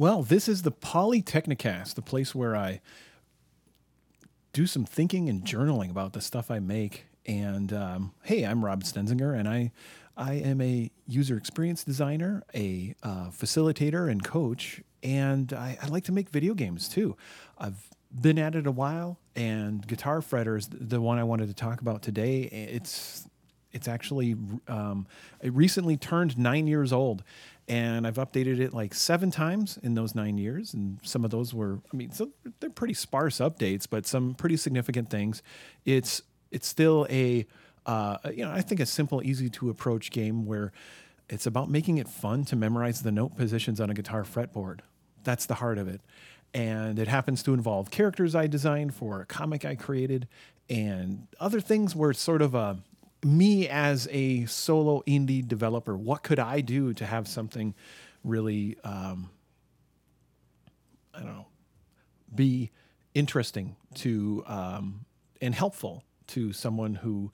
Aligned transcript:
Well, 0.00 0.22
this 0.22 0.46
is 0.46 0.62
the 0.62 0.70
Polytechnicast, 0.70 1.96
the 1.96 2.02
place 2.02 2.32
where 2.32 2.54
I 2.54 2.80
do 4.52 4.64
some 4.64 4.84
thinking 4.84 5.28
and 5.28 5.44
journaling 5.44 5.90
about 5.90 6.12
the 6.12 6.20
stuff 6.20 6.52
I 6.52 6.60
make. 6.60 7.06
And 7.26 7.72
um, 7.72 8.12
hey, 8.22 8.46
I'm 8.46 8.64
Rob 8.64 8.84
Stenzinger, 8.84 9.36
and 9.36 9.48
I 9.48 9.72
I 10.16 10.34
am 10.34 10.60
a 10.60 10.92
user 11.08 11.36
experience 11.36 11.82
designer, 11.82 12.44
a 12.54 12.94
uh, 13.02 13.30
facilitator, 13.30 14.08
and 14.08 14.22
coach. 14.22 14.82
And 15.02 15.52
I, 15.52 15.76
I 15.82 15.88
like 15.88 16.04
to 16.04 16.12
make 16.12 16.28
video 16.28 16.54
games 16.54 16.88
too. 16.88 17.16
I've 17.58 17.88
been 18.12 18.38
at 18.38 18.54
it 18.54 18.68
a 18.68 18.72
while, 18.72 19.18
and 19.34 19.84
Guitar 19.84 20.20
Fretter 20.20 20.56
is 20.56 20.68
the 20.68 21.00
one 21.00 21.18
I 21.18 21.24
wanted 21.24 21.48
to 21.48 21.54
talk 21.54 21.80
about 21.80 22.02
today. 22.02 22.42
It's 22.42 23.28
it's 23.72 23.88
actually 23.88 24.36
um, 24.68 25.08
it 25.42 25.52
recently 25.52 25.96
turned 25.96 26.38
nine 26.38 26.68
years 26.68 26.92
old, 26.92 27.24
and 27.68 28.06
I've 28.06 28.16
updated 28.16 28.60
it 28.60 28.72
like 28.72 28.94
seven 28.94 29.30
times 29.30 29.78
in 29.82 29.94
those 29.94 30.14
nine 30.14 30.38
years. 30.38 30.72
And 30.72 30.98
some 31.02 31.24
of 31.24 31.30
those 31.30 31.52
were, 31.52 31.80
I 31.92 31.96
mean, 31.96 32.10
so 32.10 32.30
they're 32.60 32.70
pretty 32.70 32.94
sparse 32.94 33.38
updates, 33.38 33.86
but 33.88 34.06
some 34.06 34.34
pretty 34.34 34.56
significant 34.56 35.10
things. 35.10 35.42
It's 35.84 36.22
it's 36.50 36.66
still 36.66 37.06
a 37.10 37.46
uh, 37.84 38.16
you 38.32 38.44
know 38.44 38.50
I 38.50 38.62
think 38.62 38.80
a 38.80 38.86
simple, 38.86 39.22
easy 39.22 39.50
to 39.50 39.68
approach 39.68 40.10
game 40.10 40.46
where 40.46 40.72
it's 41.28 41.46
about 41.46 41.68
making 41.68 41.98
it 41.98 42.08
fun 42.08 42.44
to 42.46 42.56
memorize 42.56 43.02
the 43.02 43.12
note 43.12 43.36
positions 43.36 43.80
on 43.80 43.90
a 43.90 43.94
guitar 43.94 44.24
fretboard. 44.24 44.80
That's 45.24 45.44
the 45.44 45.54
heart 45.54 45.76
of 45.76 45.88
it. 45.88 46.00
And 46.54 46.98
it 46.98 47.08
happens 47.08 47.42
to 47.42 47.52
involve 47.52 47.90
characters 47.90 48.34
I 48.34 48.46
designed 48.46 48.94
for 48.94 49.20
a 49.20 49.26
comic 49.26 49.66
I 49.66 49.74
created 49.74 50.26
and 50.70 51.26
other 51.38 51.60
things 51.60 51.94
where 51.94 52.10
it's 52.10 52.20
sort 52.20 52.40
of 52.40 52.54
a 52.54 52.78
me 53.24 53.68
as 53.68 54.08
a 54.10 54.46
solo 54.46 55.02
indie 55.06 55.46
developer, 55.46 55.96
what 55.96 56.22
could 56.22 56.38
I 56.38 56.60
do 56.60 56.92
to 56.94 57.06
have 57.06 57.26
something 57.26 57.74
really, 58.24 58.76
um, 58.84 59.30
I 61.14 61.20
don't 61.20 61.28
know, 61.28 61.46
be 62.34 62.70
interesting 63.14 63.76
to 63.94 64.44
um, 64.46 65.04
and 65.40 65.54
helpful 65.54 66.04
to 66.28 66.52
someone 66.52 66.94
who 66.94 67.32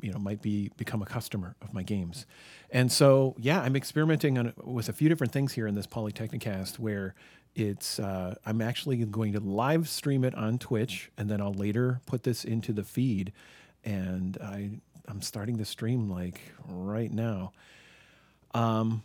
you 0.00 0.12
know 0.12 0.18
might 0.18 0.40
be 0.40 0.70
become 0.76 1.02
a 1.02 1.06
customer 1.06 1.56
of 1.60 1.74
my 1.74 1.82
games. 1.82 2.24
And 2.70 2.92
so 2.92 3.34
yeah 3.38 3.60
i'm 3.62 3.76
experimenting 3.76 4.38
on, 4.38 4.52
with 4.62 4.88
a 4.88 4.92
few 4.92 5.08
different 5.08 5.32
things 5.32 5.52
here 5.52 5.66
in 5.66 5.74
this 5.74 5.86
polytechnicast 5.86 6.78
where 6.78 7.14
it's 7.54 7.98
uh, 7.98 8.34
i'm 8.46 8.60
actually 8.60 8.96
going 9.04 9.32
to 9.32 9.40
live 9.40 9.88
stream 9.88 10.24
it 10.24 10.34
on 10.34 10.58
twitch 10.58 11.10
and 11.16 11.30
then 11.30 11.40
i'll 11.40 11.54
later 11.54 12.00
put 12.06 12.22
this 12.22 12.44
into 12.44 12.72
the 12.72 12.84
feed 12.84 13.32
and 13.84 14.38
i 14.42 14.70
I'm 15.08 15.22
starting 15.22 15.56
the 15.56 15.64
stream 15.64 16.10
like 16.10 16.40
right 16.68 17.10
now. 17.10 17.52
Um, 18.54 19.02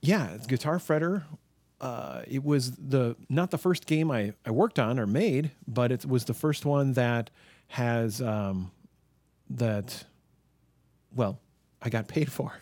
yeah, 0.00 0.36
Guitar 0.46 0.78
Fretter. 0.78 1.22
Uh, 1.80 2.22
it 2.26 2.44
was 2.44 2.72
the 2.72 3.16
not 3.28 3.50
the 3.50 3.58
first 3.58 3.86
game 3.86 4.10
I, 4.10 4.32
I 4.44 4.50
worked 4.50 4.78
on 4.78 4.98
or 4.98 5.06
made, 5.06 5.50
but 5.66 5.92
it 5.92 6.04
was 6.04 6.24
the 6.24 6.34
first 6.34 6.64
one 6.64 6.92
that 6.94 7.30
has 7.68 8.20
um, 8.20 8.70
that. 9.50 10.04
Well, 11.14 11.38
I 11.80 11.90
got 11.90 12.08
paid 12.08 12.32
for. 12.32 12.58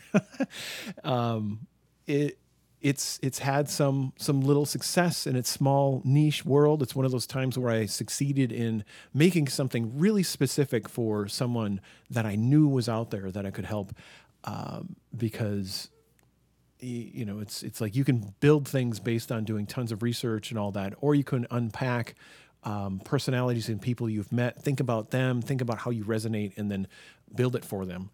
um, 1.04 1.66
it 2.06 2.38
it's 2.82 3.20
it's 3.22 3.38
had 3.38 3.68
some 3.68 4.12
some 4.16 4.40
little 4.40 4.66
success 4.66 5.26
in 5.26 5.36
its 5.36 5.48
small 5.48 6.02
niche 6.04 6.44
world. 6.44 6.82
It's 6.82 6.96
one 6.96 7.06
of 7.06 7.12
those 7.12 7.26
times 7.26 7.56
where 7.56 7.72
I 7.72 7.86
succeeded 7.86 8.50
in 8.50 8.84
making 9.14 9.48
something 9.48 9.98
really 9.98 10.24
specific 10.24 10.88
for 10.88 11.28
someone 11.28 11.80
that 12.10 12.26
I 12.26 12.34
knew 12.34 12.66
was 12.66 12.88
out 12.88 13.10
there 13.10 13.30
that 13.30 13.46
I 13.46 13.50
could 13.50 13.64
help, 13.64 13.94
um, 14.44 14.96
because 15.16 15.90
you 16.80 17.24
know 17.24 17.38
it's 17.38 17.62
it's 17.62 17.80
like 17.80 17.94
you 17.94 18.04
can 18.04 18.34
build 18.40 18.66
things 18.66 18.98
based 18.98 19.30
on 19.30 19.44
doing 19.44 19.64
tons 19.64 19.92
of 19.92 20.02
research 20.02 20.50
and 20.50 20.58
all 20.58 20.72
that, 20.72 20.94
or 21.00 21.14
you 21.14 21.24
can 21.24 21.46
unpack. 21.50 22.14
Um, 22.64 23.00
personalities 23.00 23.68
and 23.68 23.82
people 23.82 24.08
you've 24.08 24.30
met, 24.30 24.62
think 24.62 24.78
about 24.78 25.10
them, 25.10 25.42
think 25.42 25.60
about 25.60 25.78
how 25.78 25.90
you 25.90 26.04
resonate, 26.04 26.56
and 26.56 26.70
then 26.70 26.86
build 27.34 27.56
it 27.56 27.64
for 27.64 27.84
them. 27.84 28.10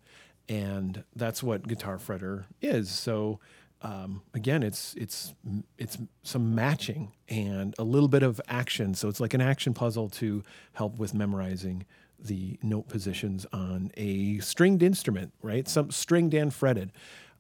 And 0.49 1.05
that's 1.15 1.43
what 1.43 1.69
Guitar 1.69 1.99
Fretter 1.99 2.45
is. 2.63 2.89
So, 2.89 3.41
um, 3.83 4.23
again, 4.35 4.63
it's 4.63 4.95
it's 4.95 5.35
it's 5.79 5.99
some 6.23 6.55
matching 6.55 7.13
and 7.29 7.75
a 7.79 7.85
little 7.85 8.09
bit 8.09 8.23
of 8.23 8.41
action. 8.49 8.95
So 8.95 9.09
it's 9.09 9.21
like 9.21 9.35
an 9.35 9.41
action 9.41 9.73
puzzle 9.73 10.09
to 10.11 10.43
help 10.73 10.99
with 10.99 11.15
memorizing 11.15 11.85
the 12.19 12.59
note 12.63 12.89
positions 12.89 13.47
on 13.53 13.93
a 13.97 14.39
stringed 14.39 14.83
instrument, 14.83 15.33
right? 15.43 15.69
Some 15.69 15.91
stringed 15.91 16.35
and 16.35 16.53
fretted. 16.53 16.91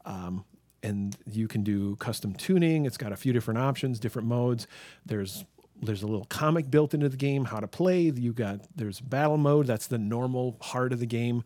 Um, 0.04 0.44
and 0.82 1.16
you 1.26 1.48
can 1.48 1.64
do 1.64 1.96
custom 1.96 2.34
tuning. 2.34 2.86
It's 2.86 2.96
got 2.96 3.10
a 3.10 3.16
few 3.16 3.32
different 3.32 3.58
options, 3.58 3.98
different 3.98 4.28
modes. 4.28 4.66
There's 5.04 5.44
there's 5.80 6.02
a 6.02 6.06
little 6.06 6.26
comic 6.26 6.70
built 6.70 6.92
into 6.92 7.08
the 7.08 7.16
game, 7.16 7.46
how 7.46 7.60
to 7.60 7.68
play. 7.68 8.02
You 8.02 8.32
got 8.32 8.60
there's 8.76 9.00
battle 9.00 9.36
mode. 9.38 9.66
That's 9.66 9.86
the 9.86 9.98
normal 9.98 10.56
heart 10.60 10.92
of 10.92 11.00
the 11.00 11.06
game. 11.06 11.42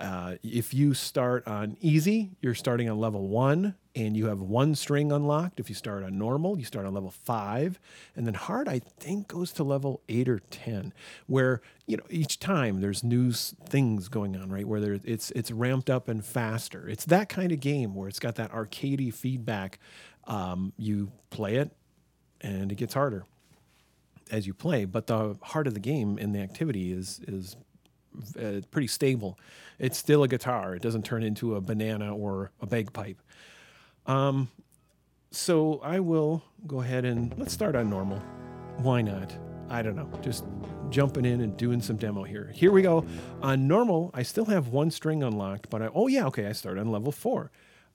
Uh, 0.00 0.36
if 0.42 0.72
you 0.72 0.94
start 0.94 1.46
on 1.46 1.76
easy, 1.80 2.30
you're 2.40 2.54
starting 2.54 2.88
on 2.88 2.98
level 2.98 3.28
one 3.28 3.74
and 3.94 4.16
you 4.16 4.26
have 4.26 4.40
one 4.40 4.74
string 4.74 5.12
unlocked. 5.12 5.60
If 5.60 5.68
you 5.68 5.74
start 5.74 6.02
on 6.04 6.16
normal, 6.16 6.58
you 6.58 6.64
start 6.64 6.86
on 6.86 6.94
level 6.94 7.10
five. 7.10 7.78
And 8.16 8.26
then 8.26 8.34
hard, 8.34 8.66
I 8.66 8.78
think, 8.78 9.28
goes 9.28 9.52
to 9.52 9.64
level 9.64 10.00
eight 10.08 10.28
or 10.28 10.38
10, 10.38 10.94
where, 11.26 11.60
you 11.86 11.96
know, 11.96 12.04
each 12.08 12.38
time 12.38 12.80
there's 12.80 13.04
new 13.04 13.32
things 13.32 14.08
going 14.08 14.36
on, 14.36 14.48
right? 14.48 14.66
Where 14.66 14.80
there, 14.80 14.98
it's, 15.04 15.32
it's 15.32 15.50
ramped 15.50 15.90
up 15.90 16.08
and 16.08 16.24
faster. 16.24 16.88
It's 16.88 17.04
that 17.06 17.28
kind 17.28 17.52
of 17.52 17.60
game 17.60 17.94
where 17.94 18.08
it's 18.08 18.20
got 18.20 18.36
that 18.36 18.52
arcadey 18.52 19.12
feedback. 19.12 19.78
Um, 20.26 20.72
you 20.78 21.10
play 21.30 21.56
it 21.56 21.72
and 22.40 22.72
it 22.72 22.76
gets 22.76 22.94
harder 22.94 23.24
as 24.30 24.46
you 24.46 24.54
play, 24.54 24.84
but 24.84 25.08
the 25.08 25.36
heart 25.42 25.66
of 25.66 25.74
the 25.74 25.80
game 25.80 26.16
and 26.16 26.34
the 26.34 26.38
activity 26.38 26.92
is, 26.92 27.20
is 27.26 27.56
uh, 28.38 28.60
pretty 28.70 28.86
stable. 28.86 29.38
It's 29.78 29.98
still 29.98 30.22
a 30.22 30.28
guitar. 30.28 30.74
It 30.74 30.82
doesn't 30.82 31.04
turn 31.04 31.22
into 31.22 31.56
a 31.56 31.60
banana 31.60 32.14
or 32.14 32.50
a 32.60 32.66
bagpipe. 32.66 33.20
Um, 34.06 34.50
so 35.30 35.80
I 35.82 36.00
will 36.00 36.42
go 36.66 36.80
ahead 36.80 37.04
and 37.04 37.32
let's 37.38 37.52
start 37.52 37.76
on 37.76 37.88
normal. 37.88 38.18
Why 38.78 39.02
not? 39.02 39.36
I 39.68 39.82
don't 39.82 39.94
know. 39.94 40.10
Just 40.20 40.44
jumping 40.90 41.24
in 41.24 41.40
and 41.40 41.56
doing 41.56 41.80
some 41.80 41.96
demo 41.96 42.24
here. 42.24 42.50
Here 42.52 42.72
we 42.72 42.82
go. 42.82 43.04
On 43.40 43.68
normal, 43.68 44.10
I 44.12 44.24
still 44.24 44.46
have 44.46 44.68
one 44.68 44.90
string 44.90 45.22
unlocked, 45.22 45.70
but 45.70 45.80
I 45.80 45.88
oh 45.94 46.08
yeah, 46.08 46.26
okay, 46.26 46.46
I 46.46 46.52
start 46.52 46.78
on 46.78 46.90
level 46.90 47.12
four. 47.12 47.52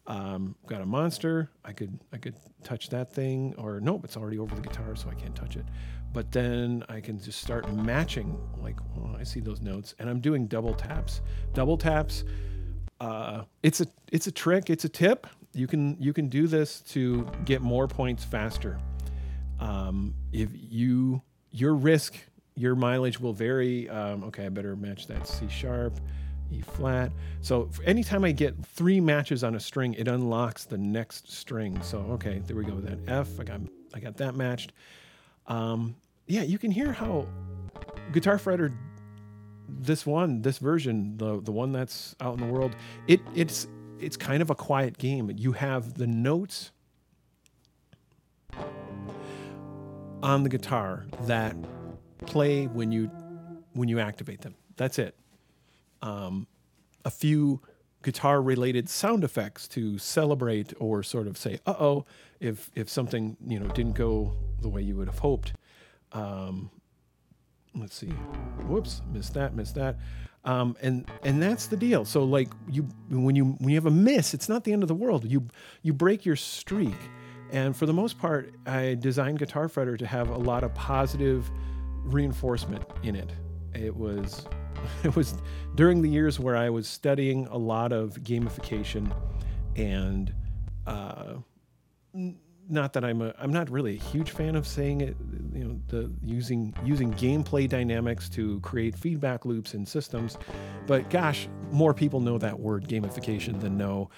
Um, 0.07 0.55
got 0.67 0.81
a 0.81 0.85
monster. 0.85 1.49
I 1.63 1.73
could 1.73 1.99
I 2.13 2.17
could 2.17 2.35
touch 2.63 2.89
that 2.89 3.11
thing, 3.11 3.55
or 3.57 3.79
nope, 3.79 4.01
it's 4.03 4.17
already 4.17 4.37
over 4.37 4.53
the 4.53 4.61
guitar, 4.61 4.95
so 4.95 5.09
I 5.09 5.15
can't 5.15 5.35
touch 5.35 5.55
it 5.55 5.65
but 6.15 6.31
then 6.31 6.81
I 6.87 7.01
can 7.01 7.19
just 7.19 7.41
start 7.41 7.69
matching. 7.73 8.39
Like, 8.63 8.77
oh, 8.97 9.17
I 9.19 9.23
see 9.23 9.41
those 9.41 9.59
notes, 9.59 9.95
and 9.99 10.09
I'm 10.09 10.21
doing 10.21 10.47
double 10.47 10.73
taps. 10.73 11.19
Double 11.53 11.77
taps. 11.77 12.23
Uh, 13.01 13.43
it's 13.63 13.81
a 13.81 13.87
it's 14.13 14.25
a 14.25 14.31
trick. 14.31 14.69
It's 14.69 14.85
a 14.85 14.89
tip. 14.89 15.27
You 15.51 15.67
can 15.67 15.97
you 15.99 16.13
can 16.13 16.29
do 16.29 16.47
this 16.47 16.79
to 16.93 17.29
get 17.43 17.61
more 17.61 17.85
points 17.85 18.23
faster. 18.23 18.79
Um, 19.59 20.13
if 20.31 20.51
you 20.53 21.21
your 21.51 21.75
risk 21.75 22.15
your 22.55 22.75
mileage 22.75 23.19
will 23.19 23.33
vary. 23.33 23.89
Um, 23.89 24.23
okay, 24.23 24.45
I 24.45 24.49
better 24.49 24.77
match 24.77 25.07
that 25.07 25.27
C 25.27 25.49
sharp, 25.49 25.99
E 26.51 26.61
flat. 26.61 27.11
So 27.41 27.69
anytime 27.83 28.23
I 28.23 28.31
get 28.31 28.55
three 28.65 28.99
matches 28.99 29.43
on 29.43 29.55
a 29.55 29.59
string, 29.59 29.93
it 29.95 30.07
unlocks 30.07 30.65
the 30.65 30.77
next 30.77 31.31
string. 31.31 31.81
So 31.81 31.99
okay, 32.11 32.41
there 32.45 32.55
we 32.55 32.63
go. 32.63 32.75
That 32.79 32.99
F, 33.07 33.39
I 33.39 33.43
got 33.43 33.61
I 33.93 33.99
got 33.99 34.17
that 34.17 34.35
matched. 34.35 34.73
Um, 35.47 35.95
yeah, 36.27 36.43
you 36.43 36.57
can 36.57 36.71
hear 36.71 36.91
how 36.91 37.27
Guitar 38.11 38.37
Fretter, 38.37 38.73
this 39.67 40.05
one, 40.05 40.41
this 40.41 40.57
version, 40.57 41.17
the 41.17 41.41
the 41.41 41.51
one 41.51 41.71
that's 41.71 42.15
out 42.21 42.39
in 42.39 42.47
the 42.47 42.51
world, 42.51 42.75
it 43.07 43.21
it's 43.33 43.67
it's 43.99 44.17
kind 44.17 44.41
of 44.41 44.49
a 44.49 44.55
quiet 44.55 44.97
game. 44.97 45.31
You 45.35 45.53
have 45.53 45.95
the 45.95 46.07
notes 46.07 46.71
on 50.23 50.43
the 50.43 50.49
guitar 50.49 51.05
that 51.21 51.55
play 52.25 52.65
when 52.65 52.91
you 52.91 53.05
when 53.73 53.89
you 53.89 53.99
activate 53.99 54.41
them. 54.41 54.55
That's 54.75 54.99
it. 54.99 55.15
Um, 56.05 56.47
a 57.03 57.09
few 57.09 57.61
guitar 58.03 58.39
related 58.39 58.87
sound 58.87 59.23
effects 59.23 59.67
to 59.67 59.97
celebrate 59.97 60.71
or 60.79 61.01
sort 61.01 61.25
of 61.27 61.37
say, 61.37 61.59
"Uh 61.65 61.73
oh," 61.79 62.05
if 62.39 62.69
if 62.75 62.89
something 62.89 63.35
you 63.45 63.59
know 63.59 63.67
didn't 63.69 63.93
go 63.95 64.37
the 64.61 64.69
way 64.69 64.81
you 64.81 64.95
would 64.95 65.07
have 65.07 65.19
hoped. 65.19 65.53
Um, 66.11 66.69
let's 67.73 67.95
see. 67.95 68.13
Whoops, 68.67 69.01
missed 69.11 69.33
that, 69.33 69.55
missed 69.55 69.75
that. 69.75 69.97
Um, 70.43 70.77
and 70.81 71.09
and 71.23 71.41
that's 71.41 71.65
the 71.65 71.77
deal. 71.77 72.05
So 72.05 72.23
like 72.23 72.49
you 72.69 72.83
when 73.09 73.35
you 73.35 73.45
when 73.57 73.69
you 73.69 73.75
have 73.75 73.87
a 73.87 73.91
miss, 73.91 74.35
it's 74.35 74.47
not 74.47 74.63
the 74.63 74.73
end 74.73 74.83
of 74.83 74.87
the 74.87 74.95
world. 74.95 75.25
You 75.25 75.47
you 75.81 75.91
break 75.91 76.25
your 76.25 76.35
streak. 76.35 76.95
And 77.51 77.75
for 77.75 77.85
the 77.85 77.93
most 77.93 78.17
part, 78.17 78.53
I 78.65 78.95
designed 78.99 79.39
Guitar 79.39 79.67
Fretter 79.67 79.97
to 79.97 80.05
have 80.07 80.29
a 80.29 80.37
lot 80.37 80.63
of 80.63 80.73
positive 80.73 81.49
reinforcement 82.03 82.83
in 83.03 83.15
it. 83.15 83.31
It 83.73 83.95
was 83.95 84.45
it 85.03 85.15
was 85.15 85.35
during 85.75 86.01
the 86.01 86.09
years 86.09 86.39
where 86.39 86.55
I 86.55 86.69
was 86.69 86.87
studying 86.87 87.47
a 87.47 87.57
lot 87.57 87.91
of 87.91 88.15
gamification 88.23 89.13
and 89.75 90.33
uh, 90.87 91.35
not 92.69 92.93
that 92.93 93.03
I'm 93.03 93.21
a 93.21 93.33
I'm 93.37 93.51
not 93.51 93.69
really 93.69 93.95
a 93.95 93.99
huge 93.99 94.31
fan 94.31 94.55
of 94.55 94.65
saying 94.65 95.01
it. 95.01 95.15
You 95.53 95.63
know, 95.65 95.79
the 95.87 96.11
using 96.23 96.73
using 96.83 97.13
gameplay 97.13 97.69
dynamics 97.69 98.29
to 98.29 98.59
create 98.61 98.95
feedback 98.95 99.45
loops 99.45 99.73
in 99.73 99.85
systems, 99.85 100.37
but 100.87 101.09
gosh, 101.09 101.47
more 101.71 101.93
people 101.93 102.19
know 102.19 102.37
that 102.37 102.59
word 102.59 102.87
gamification 102.87 103.59
than 103.59 103.77
know 103.77 104.09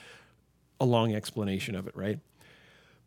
a 0.80 0.86
long 0.86 1.14
explanation 1.14 1.76
of 1.76 1.88
it, 1.88 1.96
right? 1.96 2.20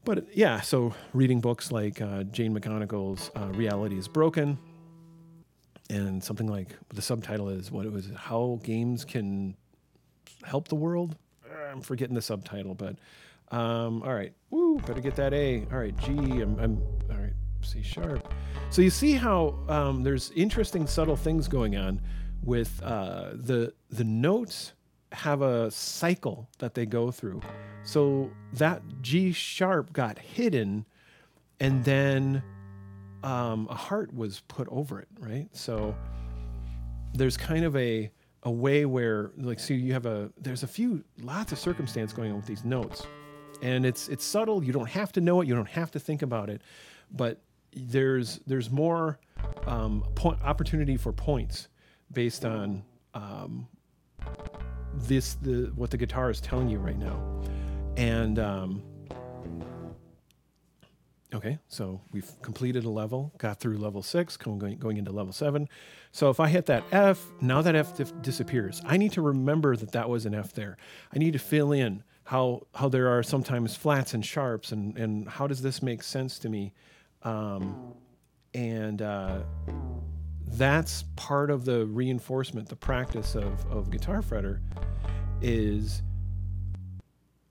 But 0.05 0.37
yeah, 0.37 0.61
so 0.61 0.95
reading 1.13 1.41
books 1.41 1.71
like 1.71 2.01
uh, 2.01 2.25
Jane 2.25 2.59
McGonigal's 2.59 3.31
uh, 3.37 3.47
"Reality 3.55 3.99
Is 3.99 4.09
Broken," 4.09 4.59
and 5.91 6.23
something 6.23 6.47
like 6.47 6.77
the 6.95 7.03
subtitle 7.03 7.49
is 7.49 7.71
what 7.71 7.85
it 7.85 7.93
was 7.93 8.11
how 8.17 8.61
games 8.63 9.05
can 9.05 9.57
help 10.45 10.69
the 10.69 10.77
world? 10.77 11.17
I'm 11.71 11.83
forgetting 11.83 12.15
the 12.15 12.23
subtitle 12.23 12.75
but 12.75 12.97
um, 13.51 14.03
all 14.03 14.15
right. 14.15 14.33
Woo 14.51 14.79
better 14.87 15.01
get 15.01 15.17
that 15.17 15.35
a. 15.35 15.67
All 15.73 15.79
right 15.79 15.97
g 15.99 16.13
i'm, 16.13 16.59
I'm 16.59 16.81
all 17.11 17.17
right 17.19 17.33
c 17.63 17.83
sharp. 17.83 18.33
So 18.71 18.83
you 18.83 18.91
see 18.91 19.13
how 19.15 19.55
um, 19.69 20.03
there's 20.03 20.31
interesting 20.33 20.87
subtle 20.87 21.17
things 21.17 21.49
going 21.49 21.77
on 21.77 22.01
with 22.43 22.81
uh, 22.83 23.31
the 23.35 23.73
the 23.91 24.05
notes 24.05 24.73
have 25.13 25.43
a 25.43 25.71
cycle 25.71 26.49
that 26.59 26.75
they 26.75 26.87
go 26.87 27.11
through. 27.11 27.41
So 27.83 28.31
that 28.53 28.83
g 29.03 29.33
sharp 29.33 29.93
got 29.93 30.19
hidden 30.19 30.87
and 31.59 31.85
then 31.85 32.43
um, 33.23 33.67
a 33.71 33.75
heart 33.75 34.15
was 34.15 34.41
put 34.49 34.69
over 34.71 35.01
it, 35.01 35.09
right? 35.19 35.49
So 35.53 35.95
there's 37.15 37.37
kind 37.37 37.65
of 37.65 37.77
a 37.77 38.11
a 38.45 38.51
way 38.51 38.87
where 38.87 39.33
like 39.37 39.61
so 39.61 39.75
you 39.75 39.93
have 39.93 40.07
a 40.07 40.31
there's 40.39 40.63
a 40.63 40.67
few 40.67 41.05
lots 41.21 41.53
of 41.53 41.59
circumstance 41.59 42.13
going 42.13 42.31
on 42.31 42.37
with 42.37 42.47
these 42.47 42.65
notes. 42.65 43.07
And 43.63 43.85
it's 43.85 44.09
it's 44.09 44.25
subtle. 44.25 44.65
You 44.65 44.73
don't 44.73 44.89
have 44.89 45.13
to 45.13 45.21
know 45.21 45.43
it. 45.43 45.49
You 45.49 45.55
don't 45.55 45.69
have 45.69 45.91
to 45.93 46.01
think 46.01 46.23
about 46.23 46.49
it. 46.49 46.63
But 47.11 47.43
there's 47.75 48.41
there's 48.47 48.71
more 48.71 49.19
um, 49.67 50.05
opportunity 50.43 50.97
for 50.97 51.13
points 51.13 51.69
based 52.13 52.45
on 52.45 52.83
um, 53.15 53.69
this 54.95 55.35
the 55.35 55.73
what 55.75 55.91
the 55.91 55.97
guitar 55.97 56.31
is 56.31 56.41
telling 56.41 56.69
you 56.69 56.79
right 56.79 56.99
now. 56.99 57.21
And 57.97 58.39
um, 58.39 58.83
Okay, 61.33 61.59
so 61.69 62.01
we've 62.11 62.29
completed 62.43 62.85
a 62.85 62.91
level, 62.91 63.33
got 63.39 63.61
through 63.61 63.79
level 63.79 64.03
six, 64.03 64.37
going, 64.37 64.77
going 64.79 64.97
into 64.97 65.13
level 65.13 65.33
seven. 65.33 65.69
So 66.11 66.29
if 66.29 66.41
I 66.41 66.49
hit 66.49 66.67
that 66.67 66.83
F, 66.91 67.25
now 67.41 67.63
that 67.63 67.77
F 67.77 67.93
disappears. 68.21 68.83
I 68.85 68.97
need 68.97 69.13
to 69.13 69.23
remember 69.23 69.77
that 69.77 69.93
that 69.93 70.09
was 70.09 70.27
an 70.27 70.35
F 70.35 70.53
there. 70.53 70.77
I 71.15 71.19
need 71.19 71.33
to 71.35 71.39
fill 71.39 71.71
in 71.71 72.03
how 72.25 72.63
how 72.75 72.89
there 72.89 73.09
are 73.09 73.23
sometimes 73.23 73.77
flats 73.77 74.15
and 74.15 74.25
sharps, 74.25 74.73
and 74.73 74.97
and 74.97 75.29
how 75.29 75.47
does 75.47 75.63
this 75.63 75.83
make 75.83 76.03
sense 76.03 76.39
to 76.41 76.49
me? 76.49 76.73
Um, 77.23 77.95
and 78.55 79.03
uh, 79.03 79.41
that's 80.53 81.05
part 81.17 81.51
of 81.51 81.65
the 81.65 81.87
reinforcement, 81.87 82.69
the 82.69 82.77
practice 82.77 83.35
of 83.35 83.65
of 83.71 83.91
guitar 83.91 84.21
fretter, 84.21 84.61
is 85.41 86.03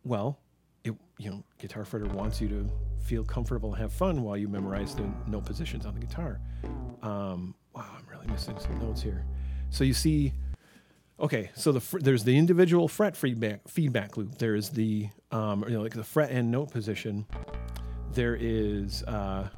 well, 0.03 0.39
it, 0.83 0.95
you 1.17 1.29
know, 1.29 1.43
guitar 1.57 1.83
fretter 1.83 2.11
wants 2.13 2.39
you 2.39 2.47
to 2.49 2.69
feel 3.01 3.23
comfortable 3.23 3.73
and 3.73 3.81
have 3.81 3.93
fun 3.93 4.23
while 4.23 4.37
you 4.37 4.47
memorize 4.47 4.95
the 4.95 5.09
note 5.27 5.45
positions 5.45 5.85
on 5.85 5.93
the 5.93 5.99
guitar. 5.99 6.39
Um, 7.01 7.55
wow, 7.75 7.85
I'm 7.97 8.05
really 8.09 8.27
missing 8.27 8.57
some 8.59 8.77
notes 8.79 9.01
here. 9.01 9.25
So 9.69 9.83
you 9.83 9.93
see, 9.93 10.33
okay, 11.19 11.51
so 11.55 11.71
the 11.71 11.79
fr- 11.79 11.99
there's 11.99 12.23
the 12.23 12.37
individual 12.37 12.87
fret 12.87 13.15
feedback 13.15 13.67
feedback 13.67 14.17
loop. 14.17 14.37
There's 14.37 14.69
the 14.69 15.09
um, 15.31 15.63
you 15.67 15.73
know 15.73 15.81
like 15.81 15.93
the 15.93 16.03
fret 16.03 16.31
and 16.31 16.51
note 16.51 16.71
position. 16.71 17.25
There 18.13 18.37
is 18.39 19.03
uh, 19.03 19.49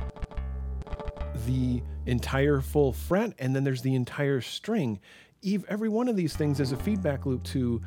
the 1.45 1.81
entire 2.05 2.61
full 2.61 2.93
fret, 2.93 3.33
and 3.39 3.55
then 3.55 3.63
there's 3.63 3.81
the 3.81 3.95
entire 3.95 4.41
string. 4.41 4.99
Eve, 5.41 5.65
Every 5.69 5.89
one 5.89 6.07
of 6.07 6.15
these 6.15 6.35
things 6.35 6.59
is 6.59 6.71
a 6.71 6.77
feedback 6.77 7.25
loop 7.25 7.43
to 7.45 7.81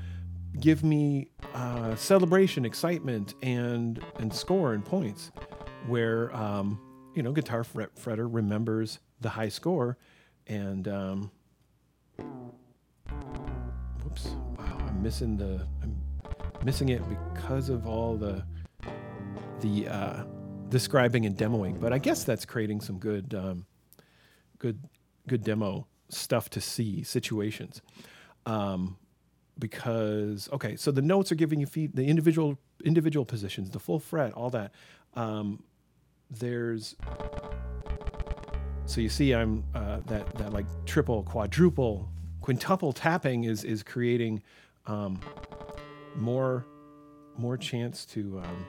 give 0.61 0.85
me 0.85 1.29
uh, 1.55 1.95
celebration, 1.97 2.65
excitement, 2.65 3.35
and 3.43 4.03
and 4.19 4.33
score 4.33 4.73
and 4.73 4.85
points 4.85 5.31
where 5.87 6.35
um, 6.35 6.81
you 7.15 7.23
know 7.23 7.33
guitar 7.33 7.65
fret, 7.65 7.95
fretter 7.97 8.29
remembers 8.31 9.01
the 9.21 9.29
high 9.29 9.49
score, 9.49 9.99
and 10.47 10.89
um, 10.89 11.31
whoops, 14.03 14.29
wow, 14.59 14.79
I'm 14.87 15.03
missing 15.03 15.37
the 15.37 15.67
I'm 15.83 15.97
missing 16.65 16.89
it 16.91 17.03
because 17.09 17.69
of 17.69 17.87
all 17.87 18.17
the 18.17 18.45
the 19.61 19.89
uh, 19.89 20.25
describing 20.69 21.27
and 21.27 21.37
demoing. 21.37 21.81
But 21.81 21.93
I 21.93 21.99
guess 21.99 22.25
that's 22.25 22.45
creating 22.45 22.81
some 22.81 22.99
good 22.99 23.35
um, 23.35 23.67
good 24.59 24.79
good 25.27 25.43
demo 25.43 25.87
stuff 26.09 26.51
to 26.51 26.61
see 26.61 27.03
situations. 27.03 27.83
Um, 28.47 28.99
because 29.59 30.49
okay, 30.53 30.77
so 30.77 30.91
the 30.91 31.03
notes 31.03 31.31
are 31.33 31.37
giving 31.37 31.61
you 31.61 31.67
feed 31.67 31.95
the 31.95 32.05
individual 32.05 32.59
individual 32.85 33.25
positions, 33.25 33.71
the 33.71 33.81
full 33.81 33.99
fret, 33.99 34.33
all 34.33 34.51
that. 34.51 34.73
Um, 35.15 35.63
there's 36.31 36.97
so 38.87 39.01
you 39.01 39.09
see 39.09 39.35
I'm 39.35 39.65
uh, 39.75 40.01
that 40.07 40.35
that 40.37 40.53
like 40.53 40.67
triple, 40.85 41.23
quadruple, 41.23 42.09
quintuple 42.41 42.93
tapping 42.93 43.45
is 43.45 43.65
is 43.65 43.83
creating 43.83 44.43
um, 44.87 45.21
more 46.17 46.67
more 47.37 47.57
chance 47.57 48.05
to 48.07 48.41
um, 48.45 48.67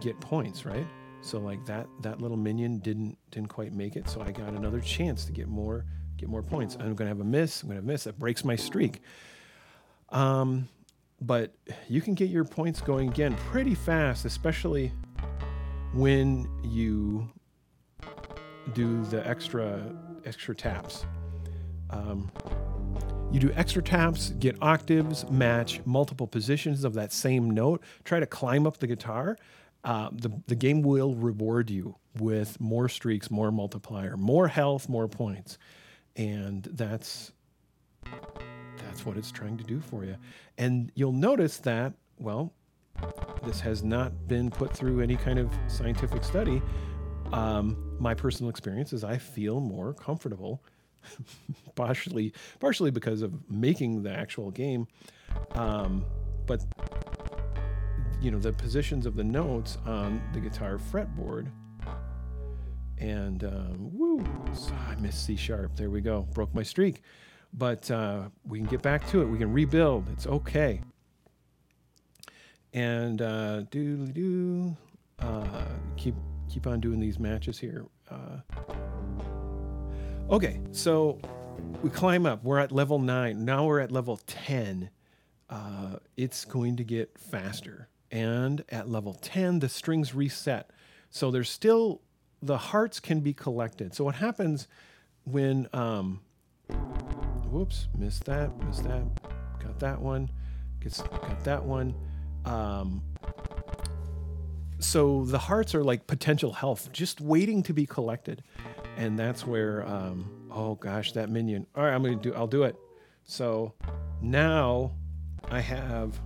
get 0.00 0.18
points, 0.20 0.64
right? 0.64 0.86
So 1.20 1.38
like 1.38 1.64
that 1.66 1.86
that 2.00 2.20
little 2.20 2.36
minion 2.36 2.78
didn't 2.78 3.16
didn't 3.30 3.48
quite 3.48 3.72
make 3.72 3.96
it, 3.96 4.08
so 4.08 4.20
I 4.20 4.32
got 4.32 4.54
another 4.54 4.80
chance 4.80 5.24
to 5.26 5.32
get 5.32 5.48
more 5.48 5.84
get 6.16 6.28
more 6.28 6.42
points. 6.42 6.76
I'm 6.80 6.94
gonna 6.94 7.08
have 7.08 7.20
a 7.20 7.24
miss. 7.24 7.62
I'm 7.62 7.68
gonna 7.68 7.82
miss. 7.82 8.04
That 8.04 8.18
breaks 8.18 8.44
my 8.44 8.56
streak. 8.56 9.00
Um, 10.12 10.68
but 11.20 11.54
you 11.88 12.00
can 12.00 12.14
get 12.14 12.28
your 12.28 12.44
points 12.44 12.80
going 12.80 13.08
again 13.08 13.36
pretty 13.50 13.74
fast, 13.74 14.24
especially 14.24 14.92
when 15.92 16.48
you 16.62 17.28
do 18.74 19.04
the 19.04 19.26
extra 19.26 19.82
extra 20.24 20.54
taps. 20.54 21.04
Um, 21.90 22.30
you 23.30 23.40
do 23.40 23.50
extra 23.54 23.82
taps, 23.82 24.30
get 24.38 24.56
octaves, 24.60 25.28
match 25.30 25.80
multiple 25.84 26.26
positions 26.26 26.84
of 26.84 26.94
that 26.94 27.12
same 27.12 27.50
note, 27.50 27.82
try 28.04 28.20
to 28.20 28.26
climb 28.26 28.66
up 28.66 28.78
the 28.78 28.86
guitar. 28.86 29.38
Uh, 29.84 30.10
the, 30.12 30.30
the 30.46 30.54
game 30.54 30.82
will 30.82 31.14
reward 31.14 31.70
you 31.70 31.96
with 32.18 32.60
more 32.60 32.88
streaks, 32.88 33.30
more 33.30 33.50
multiplier, 33.50 34.16
more 34.16 34.48
health, 34.48 34.88
more 34.88 35.08
points. 35.08 35.58
And 36.14 36.62
that's 36.64 37.32
that's 38.92 39.06
what 39.06 39.16
it's 39.16 39.30
trying 39.32 39.56
to 39.56 39.64
do 39.64 39.80
for 39.80 40.04
you. 40.04 40.14
And 40.58 40.92
you'll 40.94 41.12
notice 41.12 41.56
that, 41.60 41.94
well, 42.18 42.52
this 43.42 43.58
has 43.60 43.82
not 43.82 44.28
been 44.28 44.50
put 44.50 44.70
through 44.76 45.00
any 45.00 45.16
kind 45.16 45.38
of 45.38 45.50
scientific 45.66 46.22
study. 46.22 46.60
Um, 47.32 47.96
my 47.98 48.12
personal 48.12 48.50
experience 48.50 48.92
is 48.92 49.02
I 49.02 49.16
feel 49.16 49.60
more 49.60 49.94
comfortable, 49.94 50.62
partially 51.74 52.34
partially 52.60 52.90
because 52.90 53.22
of 53.22 53.32
making 53.50 54.02
the 54.02 54.12
actual 54.12 54.50
game, 54.50 54.86
um, 55.54 56.04
but 56.46 56.62
you 58.20 58.30
know 58.30 58.38
the 58.38 58.52
positions 58.52 59.06
of 59.06 59.16
the 59.16 59.24
notes 59.24 59.78
on 59.86 60.20
the 60.34 60.40
guitar 60.40 60.76
fretboard. 60.76 61.46
And 62.98 63.42
um, 63.44 63.90
woo, 63.90 64.22
I 64.86 64.96
missed 64.96 65.24
C 65.24 65.34
sharp. 65.34 65.76
There 65.76 65.88
we 65.88 66.02
go, 66.02 66.28
broke 66.34 66.54
my 66.54 66.62
streak. 66.62 67.00
But 67.52 67.90
uh, 67.90 68.28
we 68.46 68.58
can 68.58 68.66
get 68.66 68.82
back 68.82 69.06
to 69.10 69.20
it. 69.20 69.26
We 69.26 69.38
can 69.38 69.52
rebuild. 69.52 70.08
It's 70.10 70.26
okay 70.26 70.80
and 72.74 73.20
uh, 73.20 73.62
do 73.62 74.06
do 74.06 74.76
uh, 75.18 75.64
keep 75.96 76.14
keep 76.48 76.66
on 76.66 76.80
doing 76.80 77.00
these 77.00 77.18
matches 77.18 77.58
here. 77.58 77.86
Uh, 78.10 78.40
okay, 80.30 80.60
so 80.70 81.18
we 81.82 81.90
climb 81.90 82.26
up. 82.26 82.42
We're 82.44 82.58
at 82.58 82.72
level 82.72 82.98
nine. 82.98 83.44
Now 83.44 83.66
we're 83.66 83.80
at 83.80 83.92
level 83.92 84.18
ten. 84.26 84.90
Uh, 85.50 85.96
it's 86.16 86.44
going 86.44 86.76
to 86.76 86.84
get 86.84 87.18
faster, 87.18 87.88
and 88.10 88.64
at 88.70 88.88
level 88.88 89.14
ten, 89.14 89.58
the 89.58 89.68
strings 89.68 90.14
reset. 90.14 90.70
So 91.10 91.30
there's 91.30 91.50
still 91.50 92.00
the 92.40 92.58
hearts 92.58 93.00
can 93.00 93.20
be 93.20 93.34
collected. 93.34 93.94
So 93.94 94.04
what 94.04 94.16
happens 94.16 94.66
when 95.24 95.68
um, 95.72 96.20
whoops, 97.52 97.88
missed 97.96 98.24
that, 98.24 98.56
missed 98.64 98.84
that, 98.84 99.04
got 99.60 99.78
that 99.78 100.00
one, 100.00 100.30
gets 100.80 101.02
got 101.02 101.44
that 101.44 101.62
one 101.62 101.94
um, 102.44 103.02
so 104.78 105.24
the 105.24 105.38
hearts 105.38 105.74
are 105.74 105.84
like 105.84 106.06
potential 106.06 106.52
health, 106.52 106.90
just 106.92 107.20
waiting 107.20 107.62
to 107.64 107.72
be 107.72 107.86
collected, 107.86 108.42
and 108.96 109.18
that's 109.18 109.46
where 109.46 109.86
um, 109.86 110.48
oh 110.50 110.74
gosh, 110.74 111.12
that 111.12 111.30
minion. 111.30 111.66
All 111.76 111.84
right, 111.84 111.94
I'm 111.94 112.02
gonna 112.02 112.16
do. 112.16 112.34
I'll 112.34 112.46
do 112.46 112.64
it. 112.64 112.76
So 113.24 113.74
now 114.20 114.92
I 115.50 115.60
have 115.60 116.20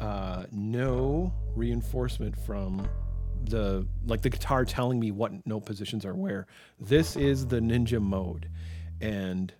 uh, 0.00 0.44
no 0.52 1.32
reinforcement 1.56 2.38
from 2.46 2.86
the 3.44 3.86
like 4.06 4.22
the 4.22 4.30
guitar 4.30 4.64
telling 4.64 5.00
me 5.00 5.10
what 5.10 5.32
note 5.46 5.66
positions 5.66 6.06
are 6.06 6.14
where. 6.14 6.46
This 6.78 7.16
is 7.16 7.46
the 7.48 7.58
ninja 7.58 8.00
mode, 8.00 8.48
and 9.00 9.52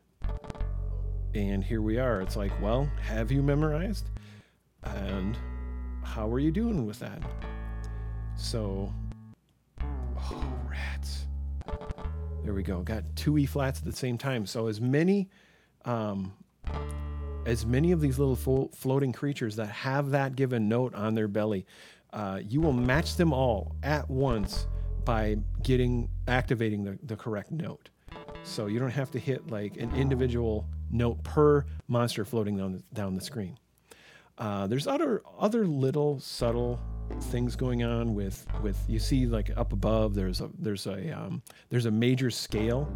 and 1.35 1.63
here 1.65 1.83
we 1.83 1.99
are. 1.99 2.21
It's 2.21 2.37
like, 2.37 2.53
well, 2.61 2.89
have 3.01 3.31
you 3.31 3.43
memorized? 3.43 4.11
And 4.83 5.37
how 6.03 6.31
are 6.31 6.39
you 6.39 6.51
doing 6.51 6.87
with 6.87 6.99
that? 6.99 7.23
So, 8.37 8.93
oh, 9.81 10.45
rats. 10.69 11.27
There 12.45 12.55
we 12.55 12.63
go. 12.63 12.83
Got 12.83 13.05
two 13.15 13.39
E 13.39 13.47
flats 13.47 13.79
at 13.79 13.85
the 13.85 13.93
same 13.93 14.19
time. 14.19 14.47
So 14.47 14.67
as 14.67 14.81
many, 14.81 15.31
um, 15.85 16.33
as 17.47 17.65
many 17.65 17.93
of 17.93 18.01
these 18.01 18.19
little 18.19 18.37
fo- 18.37 18.71
floating 18.75 19.13
creatures 19.13 19.57
that 19.57 19.69
have 19.69 20.11
that 20.11 20.37
given 20.37 20.69
note 20.69 20.95
on 20.95 21.15
their 21.15 21.29
belly, 21.29 21.67
uh, 22.13 22.41
you 22.47 22.61
will 22.61 22.73
match 22.73 23.17
them 23.17 23.33
all 23.33 23.75
at 23.83 24.09
once 24.11 24.67
by 25.05 25.37
getting 25.63 26.09
activating 26.29 26.85
the, 26.85 26.99
the 27.05 27.17
correct 27.17 27.51
note. 27.51 27.91
So 28.45 28.67
you 28.67 28.79
don't 28.79 28.91
have 28.91 29.11
to 29.13 29.19
hit 29.19 29.51
like 29.51 29.77
an 29.77 29.95
individual 29.95 30.67
note 30.93 31.23
per 31.25 31.65
monster 31.89 32.25
floating 32.25 32.57
down 32.57 32.73
the, 32.73 32.83
down 32.93 33.15
the 33.15 33.21
screen. 33.21 33.59
Uh, 34.39 34.67
there's 34.67 34.87
other 34.87 35.23
other 35.39 35.67
little 35.67 36.19
subtle 36.21 36.81
things 37.25 37.57
going 37.57 37.83
on 37.83 38.15
with 38.15 38.47
with 38.63 38.79
you 38.89 38.99
see 38.99 39.27
like 39.27 39.51
up 39.57 39.73
above 39.73 40.15
there's 40.15 40.41
a 40.41 40.49
there's 40.59 40.87
a 40.87 41.11
um, 41.11 41.43
there's 41.69 41.87
a 41.87 41.91
major 41.91 42.31
scale 42.31 42.91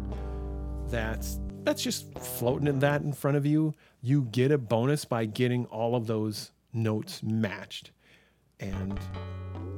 that's 0.89 1.39
that's 1.63 1.83
just 1.83 2.17
floating 2.17 2.67
in 2.67 2.79
that 2.79 3.01
in 3.01 3.11
front 3.11 3.37
of 3.37 3.45
you. 3.45 3.75
You 4.01 4.23
get 4.23 4.51
a 4.51 4.57
bonus 4.57 5.05
by 5.05 5.25
getting 5.25 5.65
all 5.65 5.95
of 5.95 6.07
those 6.07 6.51
notes 6.73 7.21
matched, 7.21 7.91
and 8.59 8.97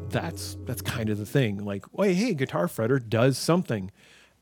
that's 0.10 0.58
that's 0.66 0.82
kind 0.82 1.10
of 1.10 1.18
the 1.18 1.26
thing. 1.26 1.66
Like, 1.66 1.86
wait, 1.92 2.14
hey, 2.14 2.34
Guitar 2.36 2.68
Fretter 2.68 3.00
does 3.08 3.38
something, 3.38 3.92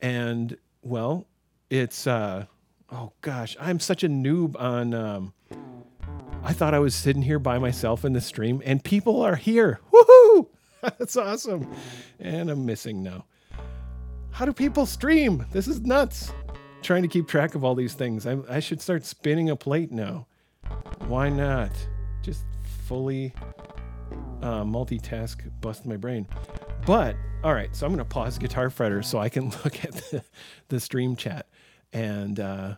and 0.01 0.57
well, 0.81 1.25
it's 1.69 2.05
uh, 2.05 2.45
oh 2.91 3.11
gosh, 3.21 3.55
I'm 3.59 3.79
such 3.79 4.03
a 4.03 4.09
noob 4.09 4.59
on. 4.59 4.93
Um, 4.93 5.33
I 6.43 6.53
thought 6.53 6.73
I 6.73 6.79
was 6.79 6.95
sitting 6.95 7.21
here 7.21 7.39
by 7.39 7.59
myself 7.59 8.05
in 8.05 8.13
the 8.13 8.21
stream, 8.21 8.61
and 8.65 8.83
people 8.83 9.21
are 9.21 9.35
here. 9.35 9.79
Woohoo! 9.91 10.47
That's 10.81 11.17
awesome. 11.17 11.73
And 12.19 12.49
I'm 12.49 12.65
missing 12.65 13.03
now. 13.03 13.25
How 14.31 14.45
do 14.45 14.53
people 14.53 14.85
stream? 14.85 15.45
This 15.51 15.67
is 15.67 15.81
nuts. 15.81 16.31
Trying 16.83 17.01
to 17.01 17.07
keep 17.07 17.27
track 17.27 17.55
of 17.55 17.63
all 17.63 17.75
these 17.75 17.95
things. 17.95 18.27
I, 18.27 18.37
I 18.47 18.59
should 18.59 18.81
start 18.81 19.03
spinning 19.03 19.49
a 19.49 19.55
plate 19.55 19.91
now. 19.91 20.27
Why 21.07 21.29
not? 21.29 21.71
Just 22.21 22.45
fully 22.85 23.33
uh, 24.41 24.63
multitask, 24.63 25.41
bust 25.59 25.85
my 25.85 25.97
brain. 25.97 26.27
But 26.85 27.15
all 27.43 27.53
right, 27.53 27.75
so 27.75 27.85
I'm 27.85 27.91
going 27.91 27.99
to 27.99 28.05
pause 28.05 28.37
Guitar 28.37 28.69
Fretter 28.69 29.03
so 29.03 29.19
I 29.19 29.29
can 29.29 29.49
look 29.63 29.83
at 29.83 29.93
the, 29.93 30.23
the 30.69 30.79
stream 30.79 31.15
chat. 31.15 31.47
And 31.93 32.39
uh, 32.39 32.75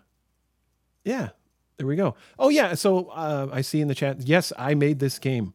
yeah, 1.03 1.29
there 1.77 1.87
we 1.87 1.95
go. 1.95 2.15
Oh 2.37 2.49
yeah, 2.49 2.75
so 2.75 3.05
uh, 3.07 3.47
I 3.51 3.61
see 3.61 3.81
in 3.81 3.87
the 3.87 3.95
chat. 3.95 4.21
Yes, 4.21 4.51
I 4.57 4.75
made 4.75 4.99
this 4.99 5.19
game. 5.19 5.53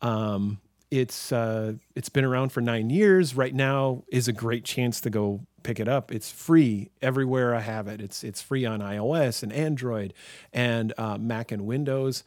Um, 0.00 0.60
it's 0.90 1.32
uh, 1.32 1.74
it's 1.96 2.08
been 2.08 2.24
around 2.24 2.50
for 2.50 2.60
nine 2.60 2.90
years. 2.90 3.34
Right 3.34 3.54
now 3.54 4.04
is 4.08 4.28
a 4.28 4.32
great 4.32 4.64
chance 4.64 5.00
to 5.02 5.10
go 5.10 5.40
pick 5.64 5.80
it 5.80 5.88
up. 5.88 6.12
It's 6.12 6.30
free 6.30 6.90
everywhere 7.02 7.54
I 7.54 7.60
have 7.60 7.88
it. 7.88 8.00
It's 8.00 8.22
it's 8.22 8.40
free 8.40 8.64
on 8.64 8.80
iOS 8.80 9.42
and 9.42 9.52
Android 9.52 10.14
and 10.52 10.92
uh, 10.96 11.18
Mac 11.18 11.50
and 11.50 11.66
Windows. 11.66 12.22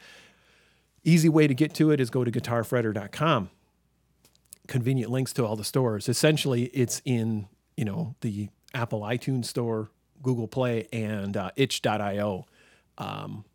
Easy 1.06 1.30
way 1.30 1.48
to 1.48 1.54
get 1.54 1.74
to 1.76 1.92
it 1.92 2.02
is 2.02 2.10
go 2.10 2.26
to 2.26 2.32
guitarfretter.com. 2.32 3.50
Convenient 4.68 5.10
links 5.10 5.32
to 5.34 5.46
all 5.46 5.56
the 5.56 5.64
stores. 5.64 6.10
Essentially, 6.10 6.66
it's 6.66 7.02
in 7.06 7.48
you 7.78 7.86
know 7.86 8.16
the 8.20 8.50
Apple 8.74 9.02
iTunes 9.02 9.46
Store, 9.46 9.90
Google 10.28 10.50
Play, 10.50 10.90
and 10.92 11.38
uh, 11.38 11.52
itch.io. 11.56 12.46
Um, 12.98 13.46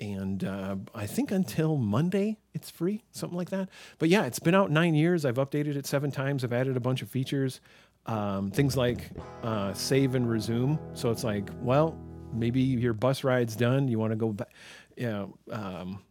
and 0.00 0.42
uh, 0.42 0.76
I 0.94 1.06
think 1.06 1.30
until 1.30 1.76
Monday 1.76 2.38
it's 2.54 2.70
free, 2.70 3.04
something 3.10 3.36
like 3.36 3.50
that. 3.50 3.68
But 3.98 4.08
yeah, 4.08 4.24
it's 4.24 4.38
been 4.38 4.54
out 4.54 4.70
nine 4.70 4.94
years. 4.94 5.26
I've 5.26 5.36
updated 5.36 5.76
it 5.76 5.84
seven 5.86 6.10
times. 6.10 6.42
I've 6.42 6.54
added 6.54 6.78
a 6.78 6.80
bunch 6.80 7.02
of 7.02 7.10
features, 7.10 7.60
um, 8.06 8.50
things 8.50 8.74
like 8.74 9.10
uh, 9.42 9.74
save 9.74 10.14
and 10.14 10.26
resume. 10.28 10.78
So 10.94 11.10
it's 11.10 11.24
like, 11.24 11.50
well, 11.60 11.94
maybe 12.32 12.62
your 12.62 12.94
bus 12.94 13.22
ride's 13.22 13.54
done. 13.54 13.86
You 13.88 13.98
want 13.98 14.12
to 14.12 14.16
go 14.16 14.32
back. 14.32 14.48
You 14.96 15.10
know, 15.10 15.38
um, 15.52 16.02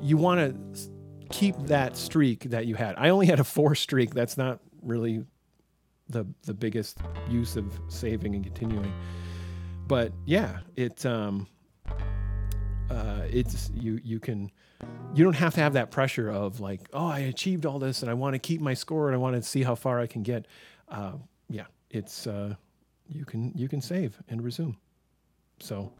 you 0.00 0.16
want 0.16 0.76
to 0.76 0.90
keep 1.30 1.56
that 1.66 1.96
streak 1.96 2.50
that 2.50 2.66
you 2.66 2.76
had. 2.76 2.94
I 2.96 3.08
only 3.08 3.26
had 3.26 3.40
a 3.40 3.44
four 3.44 3.74
streak. 3.74 4.14
That's 4.14 4.36
not 4.36 4.60
really 4.80 5.24
the 6.08 6.26
the 6.42 6.54
biggest 6.54 6.98
use 7.28 7.56
of 7.56 7.80
saving 7.88 8.34
and 8.34 8.44
continuing 8.44 8.92
but 9.86 10.12
yeah, 10.24 10.58
it 10.74 11.06
um, 11.06 11.46
uh, 12.90 13.22
it's 13.30 13.70
you 13.74 14.00
you 14.02 14.18
can 14.18 14.50
you 15.14 15.24
don't 15.24 15.36
have 15.36 15.54
to 15.54 15.60
have 15.60 15.74
that 15.74 15.90
pressure 15.90 16.28
of 16.28 16.60
like 16.60 16.80
oh 16.92 17.06
I 17.06 17.20
achieved 17.20 17.66
all 17.66 17.78
this 17.78 18.02
and 18.02 18.10
I 18.10 18.14
want 18.14 18.34
to 18.34 18.38
keep 18.38 18.60
my 18.60 18.74
score 18.74 19.06
and 19.06 19.14
I 19.14 19.18
want 19.18 19.36
to 19.36 19.42
see 19.42 19.62
how 19.62 19.74
far 19.74 20.00
I 20.00 20.06
can 20.06 20.22
get. 20.22 20.46
Uh, 20.88 21.12
yeah, 21.48 21.66
it's 21.90 22.26
uh, 22.26 22.54
you 23.08 23.24
can 23.24 23.52
you 23.54 23.68
can 23.68 23.80
save 23.80 24.20
and 24.28 24.42
resume. 24.42 24.76
So 25.60 25.92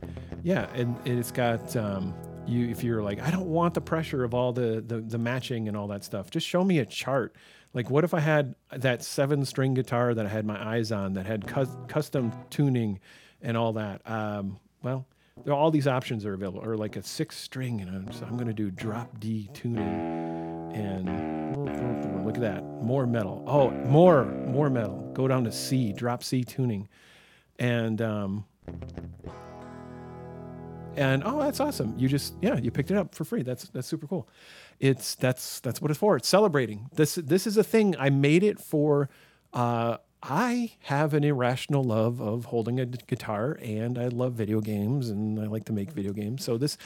yeah, 0.42 0.68
and, 0.74 0.98
and 1.06 1.18
it's 1.18 1.30
got 1.30 1.74
um, 1.76 2.12
you 2.46 2.68
if 2.68 2.82
you're 2.82 3.02
like 3.02 3.22
I 3.22 3.30
don't 3.30 3.46
want 3.46 3.74
the 3.74 3.80
pressure 3.80 4.24
of 4.24 4.34
all 4.34 4.52
the, 4.52 4.82
the 4.84 5.00
the 5.00 5.18
matching 5.18 5.68
and 5.68 5.76
all 5.76 5.86
that 5.88 6.02
stuff. 6.04 6.30
Just 6.30 6.46
show 6.46 6.64
me 6.64 6.80
a 6.80 6.86
chart. 6.86 7.36
Like 7.76 7.90
what 7.90 8.04
if 8.04 8.14
I 8.14 8.20
had 8.20 8.54
that 8.74 9.04
seven 9.04 9.44
string 9.44 9.74
guitar 9.74 10.14
that 10.14 10.24
I 10.24 10.30
had 10.30 10.46
my 10.46 10.74
eyes 10.74 10.90
on 10.90 11.12
that 11.12 11.26
had 11.26 11.46
cu- 11.46 11.68
custom 11.88 12.32
tuning 12.48 13.00
and 13.42 13.54
all 13.54 13.74
that. 13.74 14.00
Um, 14.10 14.58
well, 14.82 15.06
there 15.44 15.52
all 15.52 15.70
these 15.70 15.86
options 15.86 16.24
are 16.24 16.32
available, 16.32 16.60
or 16.64 16.78
like 16.78 16.96
a 16.96 17.02
six 17.02 17.36
string, 17.36 17.82
and 17.82 18.14
so 18.14 18.24
I'm 18.24 18.36
going 18.36 18.46
to 18.46 18.54
do 18.54 18.70
drop 18.70 19.20
D 19.20 19.50
tuning, 19.52 19.84
and 20.72 22.24
look 22.24 22.36
at 22.36 22.40
that, 22.40 22.64
more 22.64 23.06
metal. 23.06 23.44
Oh, 23.46 23.70
more, 23.70 24.24
more 24.24 24.70
metal. 24.70 25.10
Go 25.12 25.28
down 25.28 25.44
to 25.44 25.52
C, 25.52 25.92
drop 25.92 26.24
C 26.24 26.44
tuning, 26.44 26.88
and 27.58 28.00
um, 28.00 28.46
and 30.96 31.22
oh, 31.24 31.40
that's 31.40 31.60
awesome. 31.60 31.94
You 31.98 32.08
just 32.08 32.34
yeah, 32.40 32.56
you 32.56 32.70
picked 32.70 32.90
it 32.90 32.96
up 32.96 33.14
for 33.14 33.24
free. 33.24 33.42
That's 33.42 33.68
that's 33.68 33.86
super 33.86 34.06
cool. 34.06 34.28
It's 34.80 35.14
that's 35.14 35.60
that's 35.60 35.80
what 35.80 35.90
it's 35.90 36.00
for. 36.00 36.16
It's 36.16 36.28
celebrating. 36.28 36.88
This 36.94 37.16
this 37.16 37.46
is 37.46 37.56
a 37.56 37.64
thing. 37.64 37.94
I 37.98 38.10
made 38.10 38.42
it 38.42 38.58
for. 38.58 39.08
Uh, 39.52 39.98
I 40.22 40.72
have 40.84 41.14
an 41.14 41.22
irrational 41.22 41.84
love 41.84 42.20
of 42.20 42.46
holding 42.46 42.80
a 42.80 42.86
guitar 42.86 43.58
and 43.62 43.96
I 43.96 44.08
love 44.08 44.32
video 44.32 44.60
games 44.60 45.08
and 45.08 45.38
I 45.38 45.44
like 45.44 45.66
to 45.66 45.72
make 45.72 45.92
video 45.92 46.12
games. 46.12 46.42
So 46.42 46.58
this 46.58 46.76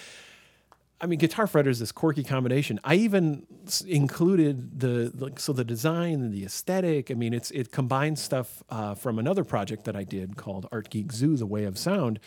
I 1.00 1.06
mean, 1.06 1.18
Guitar 1.18 1.46
Fretter 1.46 1.68
is 1.68 1.78
this 1.78 1.92
quirky 1.92 2.22
combination. 2.22 2.78
I 2.84 2.96
even 2.96 3.46
included 3.86 4.80
the 4.80 5.10
like, 5.16 5.40
so 5.40 5.54
the 5.54 5.64
design 5.64 6.14
and 6.14 6.32
the 6.32 6.44
aesthetic. 6.44 7.10
I 7.10 7.14
mean, 7.14 7.32
it's 7.32 7.50
it 7.52 7.72
combines 7.72 8.20
stuff 8.20 8.62
uh, 8.68 8.94
from 8.94 9.18
another 9.18 9.42
project 9.42 9.84
that 9.84 9.96
I 9.96 10.04
did 10.04 10.36
called 10.36 10.68
Art 10.70 10.90
Geek 10.90 11.12
Zoo: 11.12 11.36
The 11.36 11.46
Way 11.46 11.64
of 11.64 11.78
Sound. 11.78 12.20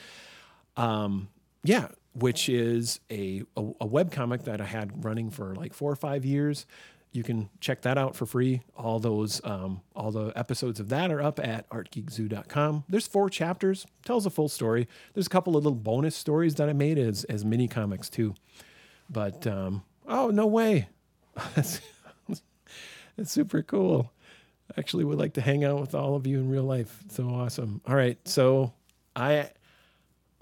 Um, 0.75 1.29
yeah, 1.63 1.87
which 2.13 2.49
is 2.49 2.99
a, 3.11 3.43
a 3.57 3.71
a 3.81 3.85
web 3.85 4.11
comic 4.11 4.43
that 4.43 4.61
I 4.61 4.65
had 4.65 5.03
running 5.03 5.31
for 5.31 5.55
like 5.55 5.73
four 5.73 5.91
or 5.91 5.95
five 5.95 6.25
years 6.25 6.65
you 7.13 7.21
can 7.21 7.49
check 7.59 7.83
that 7.83 7.97
out 7.97 8.15
for 8.15 8.25
free. 8.25 8.61
All 8.75 8.99
those, 8.99 9.39
um, 9.43 9.81
all 9.95 10.11
the 10.11 10.33
episodes 10.35 10.79
of 10.79 10.89
that 10.89 11.11
are 11.11 11.21
up 11.21 11.39
at 11.39 11.69
artgeekzoo.com. 11.69 12.85
There's 12.89 13.07
four 13.07 13.29
chapters, 13.29 13.85
tells 14.03 14.25
a 14.25 14.31
full 14.31 14.49
story. 14.49 14.87
There's 15.13 15.27
a 15.27 15.29
couple 15.29 15.55
of 15.55 15.63
little 15.63 15.77
bonus 15.77 16.15
stories 16.15 16.55
that 16.55 16.69
I 16.69 16.73
made 16.73 16.97
as 16.97 17.23
as 17.25 17.45
mini 17.45 17.67
comics 17.67 18.09
too. 18.09 18.33
But 19.09 19.45
um, 19.45 19.83
oh 20.07 20.31
no 20.31 20.47
way, 20.47 20.89
it's 21.55 21.81
super 23.25 23.61
cool. 23.61 24.11
Actually, 24.75 25.03
would 25.03 25.19
like 25.19 25.33
to 25.33 25.41
hang 25.41 25.63
out 25.63 25.79
with 25.79 25.93
all 25.93 26.15
of 26.15 26.25
you 26.25 26.39
in 26.39 26.49
real 26.49 26.63
life. 26.63 27.03
so 27.09 27.29
awesome. 27.29 27.81
All 27.87 27.95
right, 27.95 28.17
so 28.27 28.73
I 29.15 29.51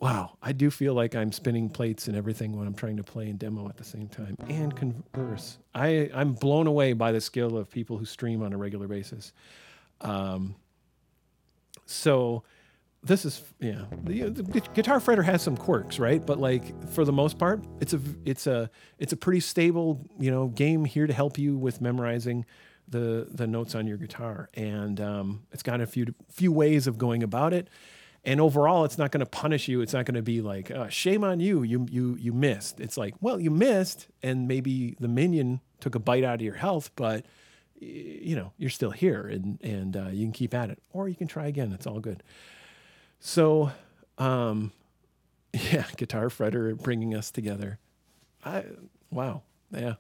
wow, 0.02 0.36
I 0.42 0.52
do 0.52 0.72
feel 0.72 0.96
like 0.96 1.16
I'm 1.16 1.32
spinning 1.32 1.70
plates 1.70 2.08
and 2.08 2.18
everything 2.18 2.58
when 2.58 2.68
I'm 2.68 2.74
trying 2.74 2.98
to 2.98 3.04
play 3.04 3.30
and 3.30 3.38
demo 3.38 3.70
at 3.70 3.78
the 3.78 3.84
same 3.84 4.08
time 4.08 4.36
and 4.50 4.76
converse. 4.76 5.60
I, 5.76 6.10
I'm 6.14 6.34
blown 6.34 6.66
away 6.66 6.94
by 6.94 7.12
the 7.12 7.22
skill 7.22 7.56
of 7.56 7.70
people 7.70 7.98
who 7.98 8.06
stream 8.06 8.42
on 8.42 8.52
a 8.52 8.58
regular 8.58 8.88
basis. 8.88 9.32
Um, 10.02 10.56
so 11.86 12.44
this 13.04 13.26
is 13.26 13.42
yeah 13.60 13.82
the, 14.04 14.30
the, 14.30 14.44
guitar 14.76 15.00
fretter 15.00 15.26
has 15.26 15.42
some 15.42 15.58
quirks 15.58 15.98
right 15.98 16.24
but 16.24 16.40
like 16.40 16.88
for 16.92 17.04
the 17.04 17.12
most 17.12 17.40
part 17.40 17.64
it's 17.80 17.94
a 17.94 18.00
it's 18.26 18.46
a 18.46 18.70
it's 19.00 19.12
a 19.12 19.18
pretty 19.18 19.40
stable 19.40 20.06
you 20.20 20.30
know 20.30 20.50
game 20.50 20.86
here 20.86 21.08
to 21.08 21.14
help 21.14 21.40
you 21.40 21.58
with 21.58 21.82
memorizing 21.82 22.46
the 22.88 23.28
the 23.32 23.48
notes 23.48 23.74
on 23.74 23.88
your 23.88 23.98
guitar 23.98 24.50
and 24.54 25.02
um, 25.02 25.42
it's 25.52 25.64
got 25.64 25.82
a 25.82 25.88
few 25.88 26.14
few 26.30 26.52
ways 26.52 26.86
of 26.86 27.00
going 27.00 27.24
about 27.24 27.54
it 27.54 27.70
and 28.24 28.40
overall 28.40 28.86
it's 28.86 28.98
not 28.98 29.12
going 29.12 29.20
to 29.20 29.26
punish 29.26 29.68
you 29.68 29.82
it's 29.82 29.94
not 29.94 30.06
going 30.06 30.16
to 30.16 30.22
be 30.22 30.42
like 30.42 30.70
uh, 30.72 30.88
shame 30.90 31.24
on 31.24 31.40
you 31.40 31.64
you 31.64 31.88
you 31.90 32.16
you 32.20 32.32
missed 32.32 32.80
it's 32.80 32.98
like 32.98 33.16
well 33.22 33.40
you 33.40 33.50
missed 33.50 34.08
and 34.22 34.48
maybe 34.48 34.96
the 35.00 35.08
minion 35.08 35.60
took 35.80 35.96
a 35.96 36.00
bite 36.00 36.24
out 36.24 36.36
of 36.36 36.42
your 36.42 36.56
health 36.56 36.92
but 36.96 37.26
you 37.82 38.36
know, 38.36 38.54
you're 38.58 38.70
still 38.70 38.92
here 38.92 39.28
and, 39.28 39.60
and 39.62 39.98
uh, 39.98 40.10
you 40.12 40.26
can 40.26 40.32
keep 40.32 40.54
at 40.54 40.70
it 40.70 40.80
or 40.94 41.10
you 41.10 41.16
can 41.16 41.28
try 41.28 41.48
again. 41.48 41.74
It's 41.74 41.88
all 41.88 42.00
good. 42.00 42.24
So, 43.20 43.72
um, 44.18 44.72
yeah, 45.54 45.86
Guitar 45.98 46.30
Fretter 46.30 46.78
bringing 46.78 47.16
us 47.16 47.32
together. 47.32 47.80
I, 48.46 48.66
wow. 49.10 49.42
Yeah, 49.72 49.96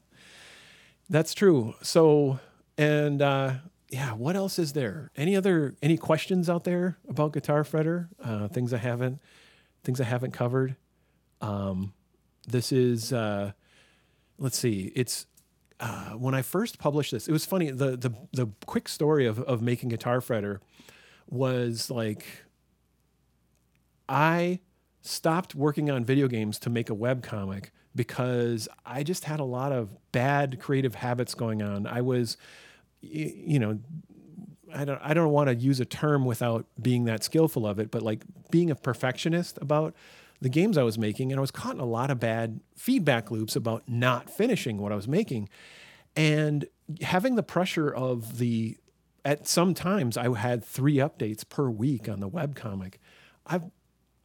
that's 1.09 1.33
true. 1.33 1.75
So, 1.81 2.39
and, 2.77 3.21
uh, 3.21 3.53
yeah, 3.91 4.13
what 4.13 4.35
else 4.35 4.57
is 4.57 4.73
there? 4.73 5.11
Any 5.15 5.35
other, 5.35 5.75
any 5.81 5.97
questions 5.97 6.49
out 6.49 6.63
there 6.63 6.97
about 7.07 7.33
Guitar 7.33 7.63
Fretter? 7.63 8.07
Uh, 8.23 8.47
things 8.47 8.73
I 8.73 8.77
haven't, 8.77 9.19
things 9.83 10.01
I 10.01 10.05
haven't 10.05 10.31
covered. 10.31 10.77
Um, 11.41 11.93
this 12.47 12.71
is, 12.71 13.13
uh, 13.13 13.51
let's 14.39 14.57
see, 14.57 14.91
it's 14.95 15.27
uh, 15.79 16.11
when 16.11 16.33
I 16.33 16.41
first 16.41 16.79
published 16.79 17.11
this, 17.11 17.27
it 17.27 17.31
was 17.31 17.45
funny. 17.45 17.71
The 17.71 17.97
the 17.97 18.11
the 18.33 18.47
quick 18.67 18.87
story 18.87 19.25
of 19.25 19.39
of 19.39 19.63
making 19.63 19.89
Guitar 19.89 20.19
Fretter 20.19 20.59
was 21.27 21.89
like 21.89 22.23
I 24.07 24.59
stopped 25.01 25.55
working 25.55 25.89
on 25.89 26.05
video 26.05 26.27
games 26.27 26.59
to 26.59 26.69
make 26.69 26.89
a 26.89 26.93
web 26.93 27.23
comic 27.23 27.71
because 27.95 28.67
I 28.85 29.03
just 29.03 29.25
had 29.25 29.39
a 29.39 29.43
lot 29.45 29.71
of 29.71 29.97
bad 30.11 30.59
creative 30.59 30.95
habits 30.95 31.33
going 31.33 31.61
on. 31.61 31.87
I 31.87 32.01
was, 32.01 32.37
you 33.01 33.59
know, 33.59 33.79
I 34.73 34.85
don't 34.85 34.99
I 35.03 35.13
don't 35.13 35.31
want 35.31 35.49
to 35.49 35.55
use 35.55 35.79
a 35.79 35.85
term 35.85 36.25
without 36.25 36.65
being 36.81 37.05
that 37.05 37.23
skillful 37.23 37.67
of 37.67 37.79
it, 37.79 37.91
but 37.91 38.01
like 38.01 38.23
being 38.49 38.71
a 38.71 38.75
perfectionist 38.75 39.57
about 39.61 39.95
the 40.41 40.49
games 40.49 40.77
I 40.77 40.83
was 40.83 40.97
making, 40.97 41.31
and 41.31 41.39
I 41.39 41.41
was 41.41 41.51
caught 41.51 41.75
in 41.75 41.79
a 41.79 41.85
lot 41.85 42.09
of 42.09 42.19
bad 42.19 42.61
feedback 42.75 43.29
loops 43.29 43.55
about 43.55 43.83
not 43.87 44.29
finishing 44.29 44.79
what 44.79 44.91
I 44.91 44.95
was 44.95 45.07
making. 45.07 45.49
And 46.15 46.65
having 47.01 47.35
the 47.35 47.43
pressure 47.43 47.93
of 47.93 48.39
the, 48.39 48.77
at 49.23 49.47
some 49.47 49.73
times 49.73 50.17
I 50.17 50.35
had 50.35 50.65
three 50.65 50.95
updates 50.95 51.47
per 51.47 51.69
week 51.69 52.09
on 52.09 52.19
the 52.19 52.27
web 52.27 52.55
comic. 52.55 52.99
I've, 53.45 53.63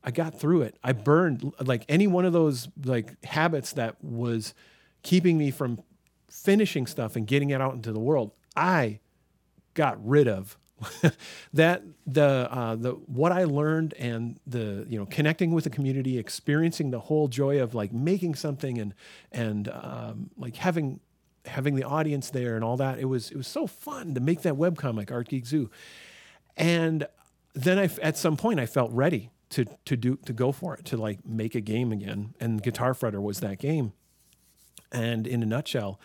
I 0.03 0.11
got 0.11 0.41
through 0.41 0.63
it. 0.63 0.79
I 0.83 0.93
burned 0.93 1.53
like 1.61 1.85
any 1.89 2.07
one 2.07 2.25
of 2.25 2.33
those 2.33 2.69
like 2.85 3.23
habits 3.25 3.75
that 3.75 4.03
was 4.03 4.55
keeping 5.03 5.37
me 5.37 5.51
from 5.51 5.83
finishing 6.31 6.87
stuff 6.87 7.15
and 7.15 7.27
getting 7.27 7.51
it 7.51 7.61
out 7.61 7.75
into 7.75 7.93
the 7.93 8.01
world. 8.01 8.33
I 8.57 9.01
got 9.75 10.05
rid 10.07 10.29
of 10.29 10.57
that 11.55 11.83
the 12.07 12.49
uh, 12.51 12.77
the 12.77 12.93
what 12.93 13.33
I 13.33 13.45
learned 13.45 13.95
and 13.95 14.39
the 14.47 14.85
you 14.89 14.99
know 14.99 15.07
connecting 15.07 15.53
with 15.53 15.65
the 15.65 15.71
community, 15.71 16.19
experiencing 16.19 16.91
the 16.91 17.01
whole 17.01 17.29
joy 17.29 17.63
of 17.63 17.75
like 17.75 17.93
making 17.93 18.35
something 18.35 18.79
and 18.79 18.95
and 19.33 19.69
um, 19.69 20.31
like 20.37 20.57
having 20.57 21.01
having 21.47 21.77
the 21.77 21.85
audience 21.85 22.31
there 22.31 22.57
and 22.57 22.65
all 22.65 22.77
that. 22.77 22.99
It 22.99 23.07
was 23.07 23.31
it 23.31 23.37
was 23.37 23.47
so 23.47 23.67
fun 23.67 24.15
to 24.15 24.21
make 24.21 24.43
that 24.43 24.55
webcomic 24.55 25.11
Art 25.11 25.29
Geek 25.29 25.47
Zoo, 25.47 25.71
and 26.57 27.07
then 27.55 27.79
I 27.79 27.89
at 28.03 28.19
some 28.19 28.37
point 28.37 28.61
I 28.61 28.67
felt 28.67 28.93
ready 28.93 29.31
to 29.51 29.65
to 29.87 29.97
do 29.97 30.17
to 30.27 30.33
go 30.35 30.53
for 30.53 30.75
it 30.75 30.85
to 30.87 30.99
like 30.99 31.25
make 31.25 31.55
a 31.55 31.61
game 31.63 31.91
again, 31.91 32.35
and 32.39 32.63
Guitar 32.63 32.93
Fretter 32.93 33.23
was 33.23 33.41
that 33.41 33.59
game. 33.59 33.93
And 34.93 35.27
in 35.27 35.43
a 35.43 35.47
nutshell, 35.47 35.99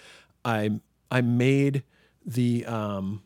I 0.46 0.80
I 1.10 1.20
made 1.20 1.84
the 2.26 2.66
um, 2.66 3.24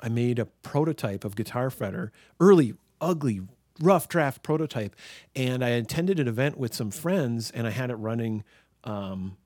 I 0.00 0.08
made 0.08 0.38
a 0.38 0.44
prototype 0.46 1.24
of 1.24 1.36
Guitar 1.36 1.70
Fretter, 1.70 2.10
early, 2.40 2.74
ugly, 3.00 3.40
rough 3.80 4.08
draft 4.08 4.42
prototype, 4.42 4.94
and 5.34 5.64
I 5.64 5.70
attended 5.70 6.20
an 6.20 6.28
event 6.28 6.58
with 6.58 6.74
some 6.74 6.90
friends, 6.90 7.50
and 7.50 7.66
I 7.66 7.70
had 7.70 7.90
it 7.90 7.96
running. 7.96 8.44
Um, 8.84 9.36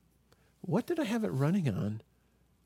what 0.61 0.85
did 0.85 0.99
I 0.99 1.05
have 1.05 1.23
it 1.23 1.29
running 1.29 1.69
on? 1.69 2.01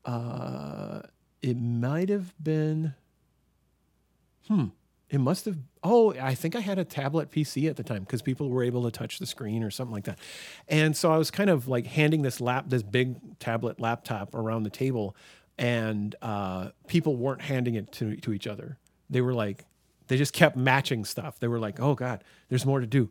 Uh, 0.04 1.02
it 1.40 1.56
might 1.56 2.08
have 2.08 2.34
been. 2.42 2.94
Hmm. 4.48 4.66
It 5.10 5.18
must 5.18 5.44
have. 5.44 5.58
Oh, 5.82 6.12
I 6.20 6.34
think 6.34 6.56
I 6.56 6.60
had 6.60 6.78
a 6.78 6.84
tablet 6.84 7.30
PC 7.30 7.68
at 7.68 7.76
the 7.76 7.84
time 7.84 8.00
because 8.02 8.22
people 8.22 8.48
were 8.48 8.64
able 8.64 8.82
to 8.84 8.90
touch 8.90 9.18
the 9.18 9.26
screen 9.26 9.62
or 9.62 9.70
something 9.70 9.94
like 9.94 10.04
that. 10.04 10.18
And 10.66 10.96
so 10.96 11.12
I 11.12 11.18
was 11.18 11.30
kind 11.30 11.50
of 11.50 11.68
like 11.68 11.86
handing 11.86 12.22
this 12.22 12.40
lap, 12.40 12.64
this 12.68 12.82
big 12.82 13.38
tablet 13.38 13.78
laptop 13.78 14.34
around 14.34 14.64
the 14.64 14.70
table 14.70 15.14
and 15.58 16.14
uh, 16.22 16.70
people 16.86 17.16
weren't 17.16 17.42
handing 17.42 17.74
it 17.74 17.92
to, 17.92 18.16
to 18.16 18.32
each 18.32 18.46
other. 18.46 18.78
They 19.08 19.20
were 19.20 19.34
like, 19.34 19.64
they 20.08 20.16
just 20.16 20.32
kept 20.32 20.56
matching 20.56 21.04
stuff. 21.04 21.38
They 21.38 21.48
were 21.48 21.58
like, 21.58 21.80
oh 21.80 21.94
God, 21.94 22.24
there's 22.48 22.66
more 22.66 22.80
to 22.80 22.86
do. 22.86 23.10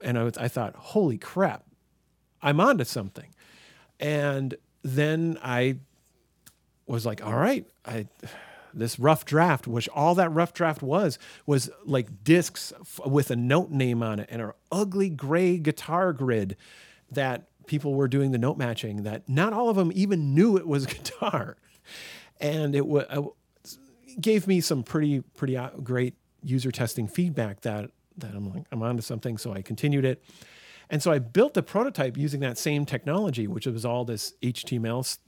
And 0.00 0.18
I, 0.18 0.24
was, 0.24 0.36
I 0.36 0.48
thought, 0.48 0.74
holy 0.74 1.18
crap, 1.18 1.64
I'm 2.40 2.60
onto 2.60 2.84
something. 2.84 3.28
And 4.00 4.56
then 4.82 5.38
I 5.42 5.78
was 6.86 7.06
like, 7.06 7.24
all 7.24 7.34
right, 7.36 7.66
I, 7.84 8.08
this 8.74 8.98
rough 8.98 9.24
draft, 9.24 9.66
which 9.66 9.88
all 9.90 10.14
that 10.16 10.30
rough 10.30 10.52
draft 10.52 10.82
was, 10.82 11.18
was 11.46 11.70
like 11.84 12.24
discs 12.24 12.72
f- 12.80 13.06
with 13.06 13.30
a 13.30 13.36
note 13.36 13.70
name 13.70 14.02
on 14.02 14.18
it 14.18 14.28
and 14.30 14.42
an 14.42 14.52
ugly 14.72 15.08
gray 15.08 15.58
guitar 15.58 16.12
grid 16.12 16.56
that 17.10 17.48
people 17.66 17.94
were 17.94 18.08
doing 18.08 18.32
the 18.32 18.38
note 18.38 18.58
matching 18.58 19.04
that 19.04 19.28
not 19.28 19.52
all 19.52 19.68
of 19.68 19.76
them 19.76 19.92
even 19.94 20.34
knew 20.34 20.56
it 20.56 20.66
was 20.66 20.86
guitar 20.86 21.56
and 22.40 22.74
it 22.74 22.80
w- 22.80 23.06
uh, 23.08 23.22
gave 24.20 24.46
me 24.46 24.60
some 24.60 24.82
pretty 24.82 25.20
pretty 25.34 25.56
uh, 25.56 25.70
great 25.82 26.14
user 26.42 26.70
testing 26.70 27.06
feedback 27.06 27.60
that 27.62 27.90
that 28.16 28.34
I'm 28.34 28.52
like 28.52 28.64
I'm 28.72 28.82
onto 28.82 29.02
something. 29.02 29.38
So 29.38 29.52
I 29.52 29.62
continued 29.62 30.04
it, 30.04 30.22
and 30.90 31.02
so 31.02 31.10
I 31.12 31.18
built 31.18 31.54
the 31.54 31.62
prototype 31.62 32.16
using 32.16 32.40
that 32.40 32.58
same 32.58 32.84
technology, 32.84 33.46
which 33.46 33.66
was 33.66 33.84
all 33.84 34.04
this 34.04 34.34
HTML 34.42 35.18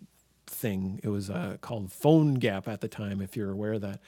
thing. 0.46 1.00
It 1.02 1.08
was 1.08 1.30
uh, 1.30 1.56
called 1.60 1.90
PhoneGap 1.90 2.68
at 2.68 2.80
the 2.80 2.88
time, 2.88 3.20
if 3.20 3.36
you're 3.36 3.50
aware 3.50 3.74
of 3.74 3.82
that. 3.82 4.00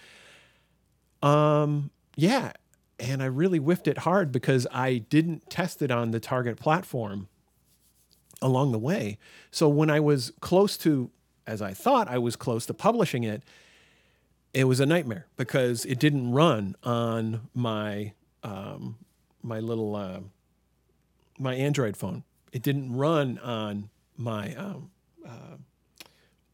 Um, 1.26 1.90
yeah, 2.14 2.52
and 2.98 3.22
I 3.22 3.26
really 3.26 3.59
whiffed 3.59 3.88
it 3.88 3.98
hard 3.98 4.32
because 4.32 4.66
I 4.72 4.98
didn't 4.98 5.50
test 5.50 5.82
it 5.82 5.90
on 5.90 6.11
the 6.11 6.20
target 6.20 6.59
platform 6.59 7.28
along 8.42 8.72
the 8.72 8.78
way. 8.78 9.18
So 9.50 9.68
when 9.68 9.90
I 9.90 10.00
was 10.00 10.32
close 10.40 10.76
to 10.78 11.11
as 11.46 11.62
I 11.62 11.72
thought 11.72 12.09
I 12.09 12.18
was 12.18 12.37
close 12.37 12.66
to 12.66 12.74
publishing 12.74 13.24
it, 13.24 13.42
it 14.52 14.64
was 14.64 14.80
a 14.80 14.87
nightmare 14.87 15.26
because 15.37 15.85
it 15.85 15.98
didn't 15.98 16.32
run 16.32 16.76
on 16.82 17.48
my 17.54 18.12
um, 18.42 18.96
my 19.42 19.61
little 19.61 19.94
uh, 19.94 20.20
my 21.38 21.54
Android 21.54 21.96
phone. 21.96 22.24
It 22.52 22.62
didn't 22.62 22.96
run 22.96 23.38
on 23.38 23.90
my 24.16 24.54
um, 24.54 24.90
uh, 25.26 25.56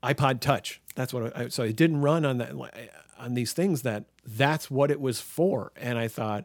iPod 0.02 0.40
Touch. 0.40 0.80
That's 0.94 1.14
what 1.14 1.36
I, 1.36 1.48
so 1.48 1.62
it 1.62 1.76
didn't 1.76 2.00
run 2.00 2.24
on 2.24 2.38
that 2.38 2.52
on 3.18 3.34
these 3.34 3.52
things 3.52 3.82
that 3.82 4.04
that's 4.26 4.70
what 4.70 4.90
it 4.90 5.00
was 5.00 5.20
for. 5.20 5.72
And 5.76 5.98
I 5.98 6.08
thought, 6.08 6.44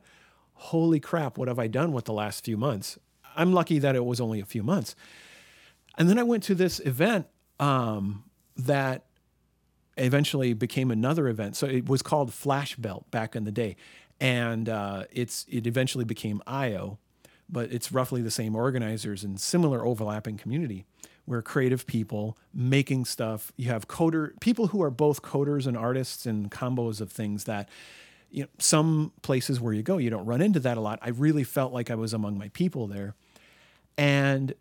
holy 0.54 1.00
crap, 1.00 1.38
what 1.38 1.48
have 1.48 1.60
I 1.60 1.68
done 1.68 1.92
with 1.92 2.06
the 2.06 2.14
last 2.14 2.46
few 2.46 2.56
months? 2.58 3.00
I'm 3.36 3.54
lucky 3.54 3.80
that 3.80 3.96
it 3.96 4.06
was 4.06 4.22
only 4.22 4.40
a 4.40 4.46
few 4.46 4.64
months. 4.64 4.96
And 5.98 6.10
then 6.10 6.20
I 6.20 6.24
went 6.24 6.44
to 6.44 6.56
this 6.56 6.80
event 6.82 7.28
um, 7.60 8.24
that 8.58 9.06
eventually 9.98 10.54
became 10.54 10.92
another 10.92 11.28
event. 11.28 11.56
So 11.56 11.68
it 11.68 11.88
was 11.88 12.02
called 12.02 12.34
Flash 12.34 12.76
Belt 12.76 13.10
back 13.12 13.36
in 13.36 13.44
the 13.44 13.52
day, 13.52 13.76
and 14.20 14.70
uh, 14.70 15.04
it's 15.12 15.46
it 15.50 15.68
eventually 15.68 16.06
became 16.06 16.42
Eyeo, 16.48 16.98
but 17.50 17.72
it's 17.72 17.92
roughly 17.92 18.22
the 18.22 18.32
same 18.32 18.56
organizers 18.56 19.24
and 19.24 19.40
similar 19.40 19.86
overlapping 19.86 20.38
community 20.38 20.86
where 21.26 21.42
creative 21.42 21.86
people 21.86 22.38
making 22.54 23.06
stuff. 23.06 23.52
You 23.58 23.70
have 23.70 23.88
coder 23.88 24.40
people 24.40 24.68
who 24.68 24.82
are 24.82 24.92
both 24.92 25.22
coders 25.22 25.68
and 25.68 25.78
artists 25.78 26.26
and 26.26 26.52
combos 26.52 27.02
of 27.02 27.12
things 27.12 27.46
that. 27.46 27.70
You 28.30 28.44
know, 28.44 28.50
some 28.60 29.14
places 29.22 29.62
where 29.62 29.72
you 29.72 29.84
go, 29.84 29.98
you 30.00 30.10
don't 30.10 30.26
run 30.26 30.42
into 30.42 30.60
that 30.60 30.76
a 30.76 30.82
lot. 30.82 31.00
I 31.02 31.12
really 31.12 31.46
felt 31.46 31.72
like 31.72 31.90
I 31.90 31.96
was 31.96 32.12
among 32.12 32.38
my 32.38 32.50
people 32.50 32.86
there. 32.86 33.16
And 33.98 34.54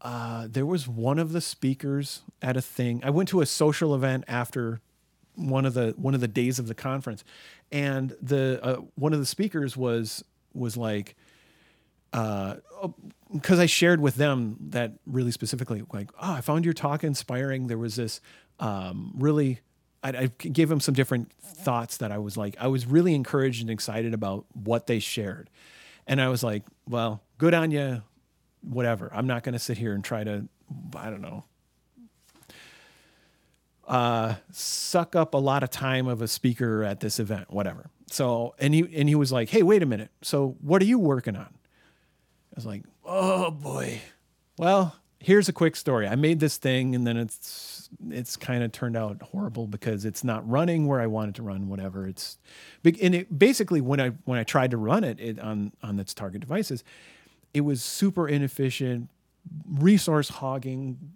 uh, 0.00 0.46
there 0.48 0.66
was 0.66 0.86
one 0.86 1.18
of 1.18 1.32
the 1.32 1.40
speakers 1.40 2.22
at 2.40 2.56
a 2.56 2.62
thing. 2.62 3.00
I 3.04 3.10
went 3.10 3.28
to 3.30 3.40
a 3.40 3.46
social 3.46 3.94
event 3.94 4.24
after 4.28 4.80
one 5.34 5.64
of 5.64 5.74
the 5.74 5.94
one 5.96 6.14
of 6.14 6.20
the 6.20 6.28
days 6.28 6.58
of 6.58 6.68
the 6.68 6.74
conference, 6.74 7.24
and 7.72 8.14
the 8.20 8.60
uh, 8.62 8.76
one 8.94 9.12
of 9.12 9.18
the 9.18 9.26
speakers 9.26 9.76
was 9.76 10.24
was 10.54 10.76
like, 10.76 11.16
because 12.12 12.60
uh, 13.58 13.62
I 13.62 13.66
shared 13.66 14.00
with 14.00 14.16
them 14.16 14.56
that 14.70 14.92
really 15.06 15.30
specifically, 15.30 15.82
like, 15.92 16.10
oh, 16.20 16.32
I 16.34 16.40
found 16.40 16.64
your 16.64 16.74
talk 16.74 17.02
inspiring. 17.02 17.66
There 17.66 17.78
was 17.78 17.96
this 17.96 18.20
um, 18.60 19.12
really. 19.16 19.60
I, 20.00 20.10
I 20.10 20.26
gave 20.38 20.68
them 20.68 20.78
some 20.78 20.94
different 20.94 21.32
thoughts 21.42 21.96
that 21.96 22.12
I 22.12 22.18
was 22.18 22.36
like, 22.36 22.56
I 22.60 22.68
was 22.68 22.86
really 22.86 23.16
encouraged 23.16 23.62
and 23.62 23.68
excited 23.68 24.14
about 24.14 24.46
what 24.52 24.86
they 24.86 25.00
shared. 25.00 25.50
And 26.06 26.20
I 26.20 26.28
was 26.28 26.44
like, 26.44 26.62
well, 26.88 27.20
good 27.36 27.52
on 27.52 27.72
you 27.72 28.04
whatever. 28.62 29.10
I'm 29.12 29.26
not 29.26 29.42
going 29.42 29.52
to 29.52 29.58
sit 29.58 29.78
here 29.78 29.94
and 29.94 30.04
try 30.04 30.24
to, 30.24 30.48
I 30.96 31.10
don't 31.10 31.20
know, 31.20 31.44
uh, 33.86 34.34
suck 34.52 35.16
up 35.16 35.34
a 35.34 35.38
lot 35.38 35.62
of 35.62 35.70
time 35.70 36.06
of 36.08 36.20
a 36.20 36.28
speaker 36.28 36.84
at 36.84 37.00
this 37.00 37.18
event, 37.18 37.50
whatever. 37.50 37.90
So, 38.10 38.54
and 38.58 38.74
he, 38.74 38.80
and 38.94 39.08
he 39.08 39.14
was 39.14 39.32
like, 39.32 39.48
Hey, 39.48 39.62
wait 39.62 39.82
a 39.82 39.86
minute. 39.86 40.10
So 40.22 40.56
what 40.60 40.82
are 40.82 40.86
you 40.86 40.98
working 40.98 41.36
on? 41.36 41.48
I 41.48 42.54
was 42.54 42.66
like, 42.66 42.82
Oh 43.04 43.50
boy. 43.50 44.00
Well, 44.58 44.96
here's 45.20 45.48
a 45.48 45.52
quick 45.52 45.76
story. 45.76 46.06
I 46.06 46.16
made 46.16 46.40
this 46.40 46.56
thing 46.56 46.94
and 46.94 47.06
then 47.06 47.16
it's 47.16 47.88
it's 48.10 48.36
kind 48.36 48.62
of 48.62 48.72
turned 48.72 48.96
out 48.96 49.22
horrible 49.22 49.66
because 49.66 50.04
it's 50.04 50.22
not 50.22 50.48
running 50.48 50.86
where 50.86 51.00
I 51.00 51.06
want 51.06 51.30
it 51.30 51.34
to 51.36 51.42
run. 51.42 51.68
Whatever 51.68 52.06
it's, 52.06 52.38
and 52.84 53.14
it 53.14 53.38
basically 53.38 53.80
when 53.80 54.00
I 54.00 54.10
when 54.24 54.38
I 54.38 54.44
tried 54.44 54.70
to 54.72 54.76
run 54.76 55.04
it, 55.04 55.18
it 55.20 55.38
on 55.38 55.72
on 55.82 55.98
its 55.98 56.14
target 56.14 56.40
devices, 56.40 56.84
it 57.54 57.62
was 57.62 57.82
super 57.82 58.28
inefficient, 58.28 59.10
resource 59.68 60.28
hogging, 60.28 61.12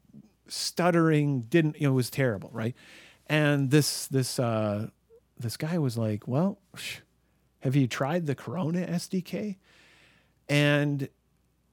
stuttering. 0.49 1.43
Didn't 1.43 1.81
you 1.81 1.89
know? 1.89 1.93
It 1.93 1.97
was 1.97 2.11
terrible, 2.11 2.51
right? 2.53 2.75
And 3.27 3.71
this 3.71 4.07
this 4.07 4.39
uh, 4.39 4.89
this 5.39 5.57
guy 5.57 5.79
was 5.79 5.97
like, 5.97 6.27
"Well, 6.27 6.59
have 7.61 7.77
you 7.77 7.87
tried 7.87 8.27
the 8.27 8.35
Corona 8.35 8.87
SDK?" 8.87 9.57
And 10.49 11.09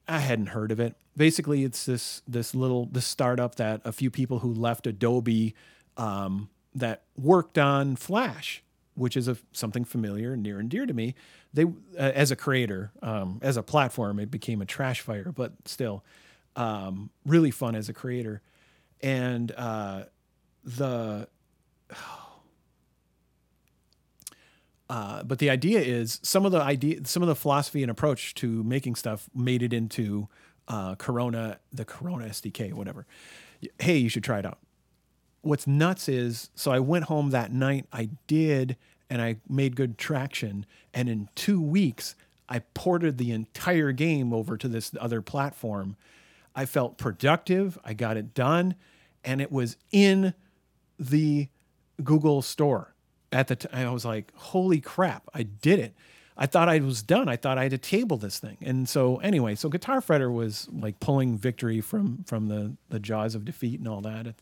I 0.06 0.18
hadn't 0.18 0.48
heard 0.48 0.72
of 0.72 0.80
it. 0.80 0.96
Basically, 1.16 1.64
it's 1.64 1.84
this 1.86 2.22
this 2.26 2.54
little 2.54 2.86
this 2.86 3.06
startup 3.06 3.56
that 3.56 3.80
a 3.84 3.92
few 3.92 4.10
people 4.10 4.40
who 4.40 4.52
left 4.52 4.86
Adobe 4.86 5.54
um, 5.96 6.50
that 6.74 7.02
worked 7.16 7.58
on 7.58 7.96
Flash, 7.96 8.62
which 8.94 9.16
is 9.16 9.28
a, 9.28 9.36
something 9.52 9.84
familiar 9.84 10.32
and 10.32 10.42
near 10.42 10.58
and 10.58 10.68
dear 10.68 10.86
to 10.86 10.92
me. 10.92 11.14
They, 11.52 11.64
uh, 11.64 11.68
as 11.96 12.30
a 12.30 12.36
creator, 12.36 12.92
um, 13.02 13.38
as 13.42 13.56
a 13.56 13.62
platform, 13.62 14.18
it 14.18 14.30
became 14.30 14.60
a 14.60 14.66
trash 14.66 15.00
fire, 15.00 15.32
but 15.34 15.52
still, 15.64 16.04
um, 16.56 17.10
really 17.24 17.50
fun 17.50 17.74
as 17.74 17.88
a 17.88 17.92
creator. 17.92 18.42
And 19.02 19.52
uh, 19.52 20.04
the 20.64 21.28
Uh, 24.90 25.22
but 25.22 25.38
the 25.38 25.48
idea 25.48 25.80
is 25.80 26.18
some 26.24 26.44
of 26.44 26.50
the 26.50 26.60
idea, 26.60 26.98
some 27.04 27.22
of 27.22 27.28
the 27.28 27.36
philosophy 27.36 27.82
and 27.82 27.92
approach 27.92 28.34
to 28.34 28.64
making 28.64 28.96
stuff 28.96 29.30
made 29.32 29.62
it 29.62 29.72
into 29.72 30.28
uh, 30.66 30.96
Corona, 30.96 31.60
the 31.72 31.84
Corona 31.84 32.24
SDK, 32.24 32.72
whatever. 32.72 33.06
Hey, 33.78 33.98
you 33.98 34.08
should 34.08 34.24
try 34.24 34.40
it 34.40 34.46
out. 34.46 34.58
What's 35.42 35.66
nuts 35.66 36.08
is, 36.08 36.50
so 36.54 36.70
I 36.70 36.80
went 36.80 37.04
home 37.04 37.30
that 37.30 37.52
night. 37.52 37.86
I 37.92 38.10
did, 38.26 38.76
and 39.08 39.22
I 39.22 39.36
made 39.48 39.76
good 39.76 39.96
traction. 39.98 40.66
And 40.92 41.08
in 41.08 41.28
two 41.34 41.60
weeks, 41.60 42.14
I 42.48 42.60
ported 42.74 43.18
the 43.18 43.32
entire 43.32 43.92
game 43.92 44.32
over 44.32 44.56
to 44.56 44.68
this 44.68 44.92
other 45.00 45.22
platform. 45.22 45.96
I 46.54 46.66
felt 46.66 46.98
productive. 46.98 47.78
I 47.84 47.94
got 47.94 48.16
it 48.16 48.34
done, 48.34 48.74
and 49.24 49.40
it 49.40 49.50
was 49.50 49.76
in 49.92 50.34
the 50.98 51.48
Google 52.02 52.42
Store 52.42 52.94
at 53.32 53.48
the 53.48 53.56
time, 53.56 53.86
I 53.86 53.90
was 53.90 54.04
like, 54.04 54.32
holy 54.34 54.80
crap, 54.80 55.28
I 55.34 55.44
did 55.44 55.78
it. 55.78 55.94
I 56.36 56.46
thought 56.46 56.68
I 56.68 56.78
was 56.78 57.02
done. 57.02 57.28
I 57.28 57.36
thought 57.36 57.58
I 57.58 57.64
had 57.64 57.72
to 57.72 57.78
table 57.78 58.16
this 58.16 58.38
thing. 58.38 58.56
And 58.62 58.88
so 58.88 59.16
anyway, 59.16 59.54
so 59.54 59.68
Guitar 59.68 60.00
Fretter 60.00 60.32
was 60.32 60.68
like 60.72 60.98
pulling 60.98 61.36
victory 61.36 61.80
from 61.80 62.24
from 62.24 62.48
the 62.48 62.76
the 62.88 62.98
jaws 62.98 63.34
of 63.34 63.44
defeat 63.44 63.78
and 63.78 63.86
all 63.86 64.00
that. 64.00 64.34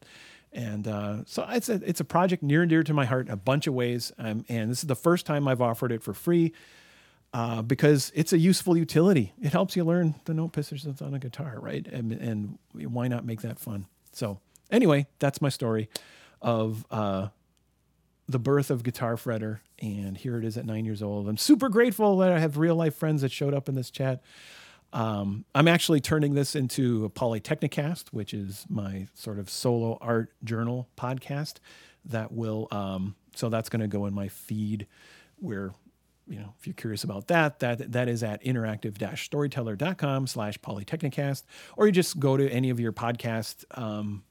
And 0.53 0.89
uh, 0.89 1.25
so 1.27 1.47
it's 1.51 1.69
a 1.69 1.75
it's 1.85 2.01
a 2.01 2.05
project 2.05 2.43
near 2.43 2.63
and 2.63 2.71
dear 2.71 2.83
to 2.83 2.95
my 2.95 3.05
heart 3.05 3.27
in 3.27 3.33
a 3.33 3.37
bunch 3.37 3.67
of 3.67 3.75
ways. 3.75 4.13
Um, 4.19 4.45
and 4.49 4.71
this 4.71 4.79
is 4.79 4.87
the 4.87 4.97
first 4.97 5.27
time 5.27 5.47
I've 5.47 5.61
offered 5.61 5.93
it 5.93 6.03
for 6.03 6.15
free 6.15 6.53
uh, 7.33 7.63
because 7.63 8.11
it's 8.15 8.33
a 8.33 8.39
useful 8.39 8.77
utility. 8.77 9.33
It 9.41 9.53
helps 9.53 9.77
you 9.77 9.85
learn 9.85 10.15
the 10.25 10.35
note 10.35 10.53
positions 10.53 11.03
on 11.03 11.15
a 11.15 11.19
guitar, 11.19 11.59
right? 11.61 11.87
And, 11.87 12.13
and 12.13 12.59
why 12.73 13.09
not 13.09 13.25
make 13.25 13.43
that 13.43 13.59
fun? 13.59 13.87
So 14.13 14.41
anyway, 14.71 15.07
that's 15.19 15.43
my 15.43 15.49
story 15.49 15.89
of 16.41 16.87
uh, 16.91 17.29
the 18.29 18.39
birth 18.39 18.71
of 18.71 18.83
Guitar 18.83 19.17
Fretter, 19.17 19.61
and 19.81 20.17
here 20.17 20.39
it 20.39 20.45
is 20.45 20.57
at 20.57 20.65
nine 20.65 20.85
years 20.85 21.03
old. 21.03 21.29
I'm 21.29 21.37
super 21.37 21.69
grateful 21.69 22.19
that 22.19 22.33
I 22.33 22.39
have 22.39 22.59
real 22.59 22.77
life 22.77 22.95
friends 22.95 23.23
that 23.23 23.33
showed 23.33 23.55
up 23.55 23.69
in 23.69 23.75
this 23.75 23.91
chat. 23.91 24.23
Um, 24.93 25.45
I'm 25.55 25.69
actually 25.69 26.01
turning 26.01 26.35
this 26.35 26.55
into 26.57 27.05
a 27.05 27.11
Polytechnicast, 27.11 28.09
which 28.09 28.33
is 28.33 28.65
my 28.69 29.07
sort 29.15 29.39
of 29.39 29.51
solo 29.51 29.99
art 30.01 30.33
journal 30.45 30.89
podcast 30.97 31.57
that 32.07 32.33
will, 32.33 32.69
um, 32.71 33.15
so 33.35 33.49
that's 33.51 33.69
going 33.69 33.81
to 33.81 33.89
go 33.89 34.07
in 34.07 34.15
my 34.15 34.29
feed 34.29 34.87
where, 35.41 35.73
you 36.27 36.39
know, 36.39 36.55
if 36.59 36.67
you're 36.67 36.75
curious 36.75 37.05
about 37.05 37.29
that, 37.29 37.59
that, 37.59 37.93
that 37.93 38.09
is 38.09 38.23
at 38.23 38.43
interactive-storyteller.com 38.43 40.27
slash 40.27 40.59
Polytechnicast, 40.61 41.45
or 41.77 41.87
you 41.87 41.93
just 41.93 42.19
go 42.19 42.37
to 42.37 42.49
any 42.51 42.71
of 42.71 42.81
your 42.81 42.93
podcast, 42.93 43.65
um, 43.79 44.25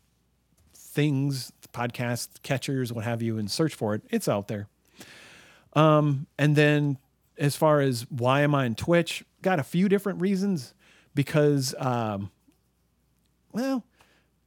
things, 0.74 1.52
podcast 1.72 2.42
catchers, 2.42 2.92
what 2.92 3.04
have 3.04 3.22
you, 3.22 3.38
and 3.38 3.52
search 3.52 3.76
for 3.76 3.94
it. 3.94 4.02
It's 4.10 4.28
out 4.28 4.48
there. 4.48 4.68
Um, 5.74 6.26
and 6.40 6.56
then 6.56 6.98
as 7.38 7.56
far 7.56 7.82
as 7.82 8.06
why 8.10 8.42
am 8.42 8.56
I 8.56 8.66
on 8.66 8.76
Twitch, 8.76 9.24
got 9.42 9.60
a 9.60 9.64
few 9.64 9.90
different 9.90 10.22
reasons 10.22 10.74
because, 11.14 11.76
um, 11.80 12.32
well, 13.52 13.84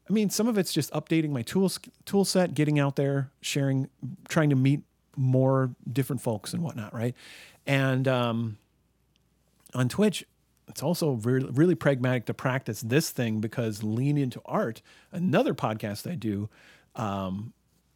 I 0.09 0.13
mean, 0.13 0.31
some 0.31 0.49
of 0.49 0.59
it's 0.59 0.73
just 0.73 0.93
updating 0.93 1.31
my 1.31 1.43
tools 1.43 1.79
tool 2.05 2.25
set, 2.25 2.55
getting 2.55 2.79
out 2.79 2.97
there, 2.97 3.31
sharing, 3.41 3.89
trying 4.29 4.51
to 4.51 4.57
meet 4.57 4.83
more 5.17 5.75
different 5.91 6.21
folks 6.21 6.53
and 6.53 6.63
whatnot, 6.63 6.93
right? 6.95 7.15
And 7.67 8.09
um, 8.09 8.59
on 9.75 9.89
Twitch, 9.89 10.25
it's 10.69 10.83
also 10.83 11.13
really, 11.13 11.75
pragmatic 11.75 12.27
to 12.27 12.35
practice 12.35 12.81
this 12.81 13.11
thing 13.11 13.41
because 13.41 13.83
Lean 13.83 14.17
Into 14.17 14.41
Art, 14.45 14.83
another 15.13 15.55
podcast 15.55 16.11
I 16.11 16.15
do, 16.15 16.49
um, 16.97 17.53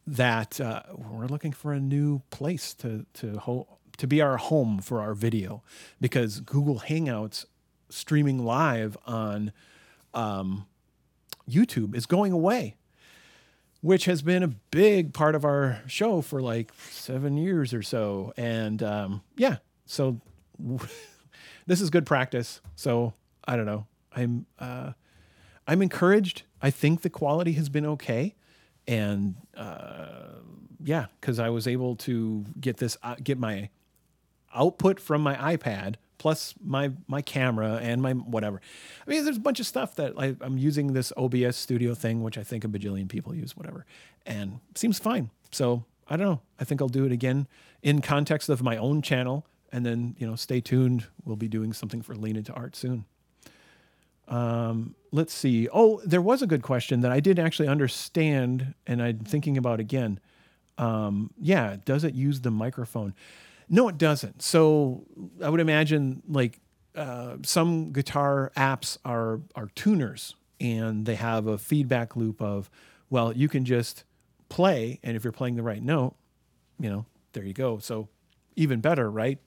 that 0.07 0.59
uh, 0.61 0.83
we're 0.93 1.27
looking 1.27 1.51
for 1.51 1.73
a 1.73 1.79
new 1.79 2.21
place 2.29 2.73
to 2.75 3.05
to 3.15 3.39
ho- 3.39 3.67
to 3.97 4.07
be 4.07 4.21
our 4.21 4.37
home 4.37 4.79
for 4.79 5.01
our 5.01 5.13
video 5.13 5.63
because 5.99 6.39
Google 6.39 6.79
Hangouts 6.79 7.45
streaming 7.89 8.43
live 8.45 8.97
on 9.05 9.51
um, 10.13 10.65
YouTube 11.49 11.95
is 11.95 12.05
going 12.05 12.31
away, 12.31 12.75
which 13.81 14.05
has 14.05 14.21
been 14.21 14.43
a 14.43 14.47
big 14.47 15.13
part 15.13 15.35
of 15.35 15.45
our 15.45 15.81
show 15.87 16.21
for 16.21 16.41
like 16.41 16.71
seven 16.89 17.37
years 17.37 17.73
or 17.73 17.81
so. 17.81 18.33
And 18.37 18.81
um, 18.81 19.21
yeah, 19.35 19.57
so 19.85 20.19
this 21.67 21.81
is 21.81 21.89
good 21.89 22.05
practice. 22.05 22.61
So 22.75 23.13
I 23.47 23.55
don't 23.55 23.65
know. 23.65 23.87
I'm 24.15 24.45
uh, 24.59 24.93
I'm 25.67 25.81
encouraged. 25.81 26.43
I 26.61 26.69
think 26.69 27.01
the 27.01 27.09
quality 27.09 27.53
has 27.53 27.69
been 27.69 27.85
okay, 27.85 28.35
and 28.87 29.35
uh, 29.55 30.39
yeah, 30.83 31.07
because 31.19 31.39
I 31.39 31.49
was 31.49 31.67
able 31.67 31.95
to 31.97 32.45
get 32.59 32.77
this 32.77 32.97
uh, 33.03 33.15
get 33.21 33.37
my 33.37 33.69
output 34.55 34.99
from 34.99 35.21
my 35.21 35.35
iPad 35.55 35.95
plus 36.17 36.55
my 36.63 36.91
my 37.07 37.21
camera 37.21 37.79
and 37.81 38.01
my 38.01 38.13
whatever. 38.13 38.61
I 39.05 39.09
mean, 39.09 39.23
there's 39.25 39.37
a 39.37 39.41
bunch 39.41 39.59
of 39.59 39.67
stuff 39.67 39.95
that 39.95 40.13
I, 40.17 40.35
I'm 40.41 40.57
using 40.57 40.93
this 40.93 41.11
OBS 41.17 41.55
Studio 41.57 41.93
thing, 41.93 42.23
which 42.23 42.37
I 42.37 42.43
think 42.43 42.63
a 42.63 42.67
bajillion 42.67 43.09
people 43.09 43.35
use, 43.35 43.55
whatever, 43.55 43.85
and 44.25 44.59
seems 44.75 44.97
fine. 44.97 45.29
So 45.51 45.83
I 46.07 46.17
don't 46.17 46.27
know. 46.27 46.41
I 46.59 46.63
think 46.63 46.81
I'll 46.81 46.87
do 46.87 47.05
it 47.05 47.11
again 47.11 47.47
in 47.83 48.01
context 48.01 48.49
of 48.49 48.63
my 48.63 48.77
own 48.77 49.01
channel 49.01 49.45
and 49.75 49.85
then 49.85 50.15
you 50.17 50.25
know 50.25 50.35
stay 50.35 50.61
tuned 50.61 51.05
we'll 51.25 51.35
be 51.35 51.49
doing 51.49 51.73
something 51.73 52.01
for 52.01 52.15
lean 52.15 52.35
into 52.35 52.53
art 52.53 52.75
soon 52.75 53.05
um, 54.27 54.95
let's 55.11 55.33
see 55.33 55.67
oh 55.71 56.01
there 56.05 56.21
was 56.21 56.41
a 56.41 56.47
good 56.47 56.63
question 56.63 57.01
that 57.01 57.11
i 57.11 57.19
did 57.19 57.37
actually 57.37 57.67
understand 57.67 58.73
and 58.87 59.01
i'm 59.01 59.19
thinking 59.19 59.57
about 59.57 59.79
again 59.79 60.19
um, 60.77 61.31
yeah 61.39 61.75
does 61.85 62.03
it 62.03 62.13
use 62.13 62.41
the 62.41 62.51
microphone 62.51 63.13
no 63.69 63.87
it 63.87 63.97
doesn't. 63.97 64.41
So 64.41 65.05
i 65.43 65.49
would 65.49 65.59
imagine 65.59 66.21
like 66.27 66.59
uh, 66.95 67.37
some 67.43 67.91
guitar 67.91 68.51
apps 68.55 68.97
are 69.03 69.41
are 69.55 69.67
tuners 69.75 70.35
and 70.61 71.05
they 71.05 71.15
have 71.15 71.45
a 71.45 71.57
feedback 71.57 72.15
loop 72.15 72.41
of 72.41 72.69
well 73.09 73.33
you 73.33 73.49
can 73.49 73.65
just 73.65 74.05
play 74.47 74.99
and 75.03 75.17
if 75.17 75.23
you're 75.23 75.33
playing 75.33 75.55
the 75.55 75.63
right 75.63 75.83
note 75.83 76.15
you 76.79 76.89
know 76.89 77.05
there 77.33 77.43
you 77.43 77.53
go. 77.53 77.79
So 77.79 78.07
even 78.55 78.79
better 78.79 79.11
right? 79.11 79.39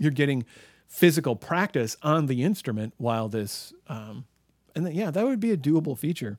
You're 0.00 0.10
getting 0.10 0.44
physical 0.88 1.36
practice 1.36 1.96
on 2.02 2.26
the 2.26 2.42
instrument 2.42 2.92
while 2.96 3.28
this 3.28 3.72
um, 3.88 4.24
and 4.74 4.84
then, 4.86 4.94
yeah 4.94 5.10
that 5.10 5.24
would 5.24 5.40
be 5.40 5.52
a 5.52 5.56
doable 5.56 5.96
feature. 5.96 6.38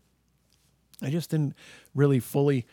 I 1.01 1.09
just 1.09 1.29
didn't 1.29 1.55
really 1.93 2.19
fully 2.19 2.65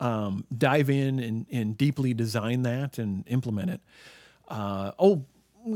um, 0.00 0.44
dive 0.56 0.90
in 0.90 1.18
and, 1.18 1.46
and, 1.52 1.76
deeply 1.76 2.14
design 2.14 2.62
that 2.62 2.98
and 2.98 3.22
implement 3.28 3.70
it. 3.70 3.80
Uh, 4.48 4.92
oh 4.98 5.24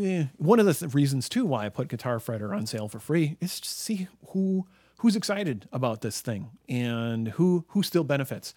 eh, 0.00 0.24
one 0.38 0.58
of 0.58 0.66
the 0.66 0.74
th- 0.74 0.94
reasons 0.94 1.28
too 1.28 1.44
why 1.44 1.66
i 1.66 1.68
put 1.68 1.88
guitar 1.88 2.18
fretter 2.18 2.56
on 2.56 2.66
sale 2.66 2.88
for 2.88 2.98
free 2.98 3.36
is 3.40 3.60
to 3.60 3.68
see 3.68 4.08
who 4.28 4.66
who's 4.98 5.16
excited 5.16 5.68
about 5.70 6.00
this 6.00 6.22
thing 6.22 6.50
and 6.66 7.28
who 7.28 7.66
who 7.68 7.82
still 7.82 8.04
benefits. 8.04 8.54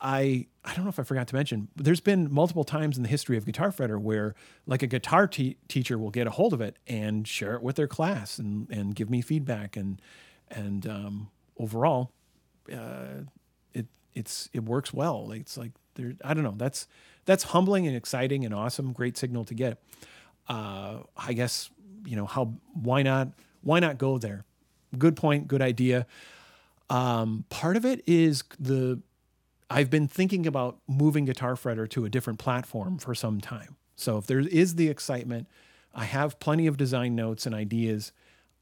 I 0.00 0.46
I 0.64 0.74
don't 0.74 0.84
know 0.84 0.90
if 0.90 1.00
I 1.00 1.02
forgot 1.02 1.26
to 1.28 1.34
mention, 1.34 1.66
but 1.74 1.84
there's 1.84 2.00
been 2.00 2.32
multiple 2.32 2.62
times 2.62 2.96
in 2.96 3.02
the 3.02 3.08
history 3.08 3.36
of 3.36 3.44
Guitar 3.44 3.70
Fretter 3.72 4.00
where 4.00 4.36
like 4.66 4.82
a 4.82 4.86
guitar 4.86 5.26
te- 5.26 5.56
teacher 5.66 5.98
will 5.98 6.10
get 6.10 6.28
a 6.28 6.30
hold 6.30 6.52
of 6.52 6.60
it 6.60 6.76
and 6.86 7.26
share 7.26 7.54
it 7.54 7.62
with 7.62 7.74
their 7.74 7.88
class 7.88 8.38
and 8.38 8.70
and 8.70 8.94
give 8.94 9.10
me 9.10 9.20
feedback 9.20 9.76
and 9.76 10.00
and 10.48 10.86
um, 10.86 11.30
overall, 11.58 12.12
uh, 12.72 13.24
it 13.74 13.86
it's 14.14 14.48
it 14.52 14.64
works 14.64 14.92
well. 14.92 15.30
It's 15.32 15.56
like 15.56 15.72
there 15.94 16.14
I 16.24 16.34
don't 16.34 16.44
know 16.44 16.54
that's 16.56 16.86
that's 17.24 17.44
humbling 17.44 17.86
and 17.86 17.96
exciting 17.96 18.44
and 18.44 18.54
awesome. 18.54 18.92
Great 18.92 19.16
signal 19.16 19.44
to 19.44 19.54
get. 19.54 19.82
Uh, 20.48 20.98
I 21.16 21.32
guess 21.32 21.70
you 22.04 22.16
know 22.16 22.26
how 22.26 22.54
why 22.74 23.02
not 23.02 23.28
why 23.62 23.80
not 23.80 23.98
go 23.98 24.18
there? 24.18 24.44
Good 24.96 25.16
point. 25.16 25.46
Good 25.48 25.62
idea. 25.62 26.06
Um, 26.88 27.44
part 27.50 27.76
of 27.76 27.84
it 27.84 28.02
is 28.06 28.42
the 28.58 29.00
I've 29.68 29.90
been 29.90 30.08
thinking 30.08 30.46
about 30.46 30.78
moving 30.88 31.24
Guitar 31.24 31.54
Fretter 31.54 31.88
to 31.90 32.04
a 32.04 32.08
different 32.08 32.40
platform 32.40 32.98
for 32.98 33.14
some 33.14 33.40
time. 33.40 33.76
So 33.94 34.18
if 34.18 34.26
there 34.26 34.40
is 34.40 34.74
the 34.74 34.88
excitement, 34.88 35.46
I 35.94 36.04
have 36.04 36.40
plenty 36.40 36.66
of 36.66 36.76
design 36.76 37.14
notes 37.14 37.46
and 37.46 37.54
ideas. 37.54 38.12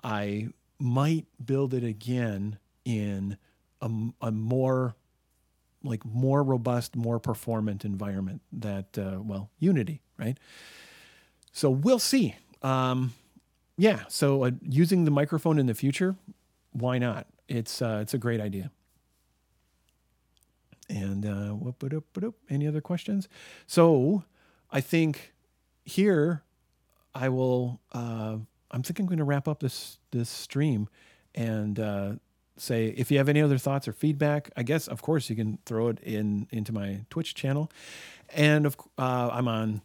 I 0.04 0.48
might 0.78 1.26
build 1.44 1.72
it 1.72 1.84
again 1.84 2.58
in 2.84 3.38
a, 3.80 3.90
a 4.20 4.30
more 4.30 4.96
like 5.82 6.04
more 6.04 6.42
robust, 6.42 6.96
more 6.96 7.18
performant 7.18 7.84
environment 7.84 8.42
that 8.52 8.98
uh, 8.98 9.18
well, 9.20 9.50
Unity, 9.58 10.00
right? 10.18 10.38
So 11.52 11.70
we'll 11.70 11.98
see. 11.98 12.36
Um, 12.62 13.14
yeah, 13.76 14.02
so 14.08 14.44
uh, 14.44 14.50
using 14.62 15.04
the 15.04 15.10
microphone 15.10 15.58
in 15.58 15.66
the 15.66 15.74
future, 15.74 16.16
why 16.72 16.98
not? 16.98 17.26
It's 17.48 17.80
uh, 17.80 18.00
it's 18.02 18.14
a 18.14 18.18
great 18.18 18.40
idea. 18.40 18.70
And 20.90 21.26
uh, 21.26 21.54
any 22.48 22.66
other 22.66 22.80
questions? 22.80 23.28
So 23.66 24.24
I 24.70 24.80
think 24.80 25.32
here 25.84 26.42
I 27.14 27.28
will. 27.28 27.80
Uh, 27.92 28.38
I'm 28.70 28.82
thinking 28.82 29.04
I'm 29.04 29.08
going 29.08 29.18
to 29.18 29.24
wrap 29.24 29.48
up 29.48 29.60
this 29.60 29.98
this 30.10 30.28
stream 30.28 30.88
and 31.34 31.78
uh, 31.78 32.12
say 32.58 32.88
if 32.88 33.10
you 33.10 33.18
have 33.18 33.28
any 33.28 33.40
other 33.40 33.58
thoughts 33.58 33.88
or 33.88 33.92
feedback. 33.92 34.50
I 34.56 34.62
guess 34.62 34.88
of 34.88 35.02
course 35.02 35.30
you 35.30 35.36
can 35.36 35.58
throw 35.64 35.88
it 35.88 36.00
in 36.00 36.46
into 36.50 36.72
my 36.72 37.00
Twitch 37.10 37.34
channel, 37.34 37.70
and 38.34 38.66
of 38.66 38.76
uh, 38.98 39.30
I'm 39.32 39.48
on 39.48 39.82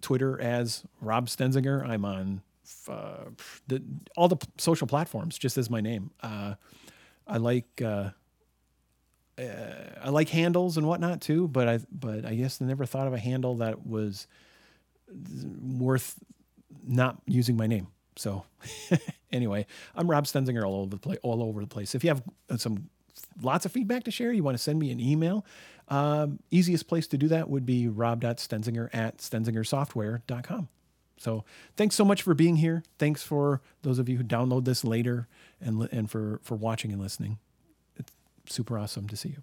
Twitter 0.00 0.40
as 0.40 0.84
Rob 1.00 1.28
Stenzinger. 1.28 1.86
I'm 1.86 2.04
on 2.04 2.42
uh, 2.88 3.30
the, 3.66 3.82
all 4.16 4.28
the 4.28 4.36
social 4.56 4.86
platforms, 4.86 5.38
just 5.38 5.58
as 5.58 5.70
my 5.70 5.80
name. 5.80 6.10
Uh, 6.22 6.54
I 7.26 7.36
like 7.36 7.82
uh, 7.82 8.10
uh, 9.38 9.42
I 10.02 10.10
like 10.10 10.28
handles 10.30 10.76
and 10.76 10.86
whatnot 10.86 11.20
too, 11.20 11.48
but 11.48 11.68
I 11.68 11.78
but 11.90 12.24
I 12.24 12.34
guess 12.34 12.60
I 12.60 12.64
never 12.64 12.86
thought 12.86 13.06
of 13.06 13.12
a 13.12 13.18
handle 13.18 13.56
that 13.56 13.86
was 13.86 14.26
worth 15.62 16.16
not 16.86 17.20
using 17.26 17.56
my 17.56 17.66
name. 17.66 17.88
So 18.18 18.44
anyway, 19.32 19.66
I'm 19.94 20.10
Rob 20.10 20.24
Stenzinger 20.24 20.64
all 20.66 20.80
over 20.80 20.90
the 20.90 20.98
place. 20.98 21.18
All 21.22 21.42
over 21.42 21.60
the 21.60 21.66
place. 21.66 21.94
If 21.94 22.04
you 22.04 22.10
have 22.10 22.22
some 22.60 22.90
lots 23.42 23.64
of 23.64 23.72
feedback 23.72 24.04
to 24.04 24.10
share, 24.10 24.32
you 24.32 24.42
want 24.42 24.56
to 24.56 24.62
send 24.62 24.78
me 24.78 24.90
an 24.90 25.00
email. 25.00 25.44
Um, 25.88 26.40
easiest 26.50 26.88
place 26.88 27.06
to 27.08 27.18
do 27.18 27.28
that 27.28 27.48
would 27.48 27.64
be 27.64 27.88
rob.stenzinger 27.88 28.90
at 28.92 29.18
stenzingersoftware.com. 29.18 30.68
So 31.16 31.44
thanks 31.76 31.94
so 31.96 32.04
much 32.04 32.22
for 32.22 32.34
being 32.34 32.56
here. 32.56 32.82
Thanks 32.98 33.22
for 33.22 33.60
those 33.82 33.98
of 33.98 34.08
you 34.08 34.18
who 34.18 34.24
download 34.24 34.64
this 34.64 34.84
later 34.84 35.26
and, 35.60 35.88
and 35.90 36.10
for, 36.10 36.40
for 36.42 36.54
watching 36.54 36.92
and 36.92 37.00
listening. 37.00 37.38
It's 37.96 38.12
super 38.46 38.78
awesome 38.78 39.08
to 39.08 39.16
see 39.16 39.30
you. 39.30 39.36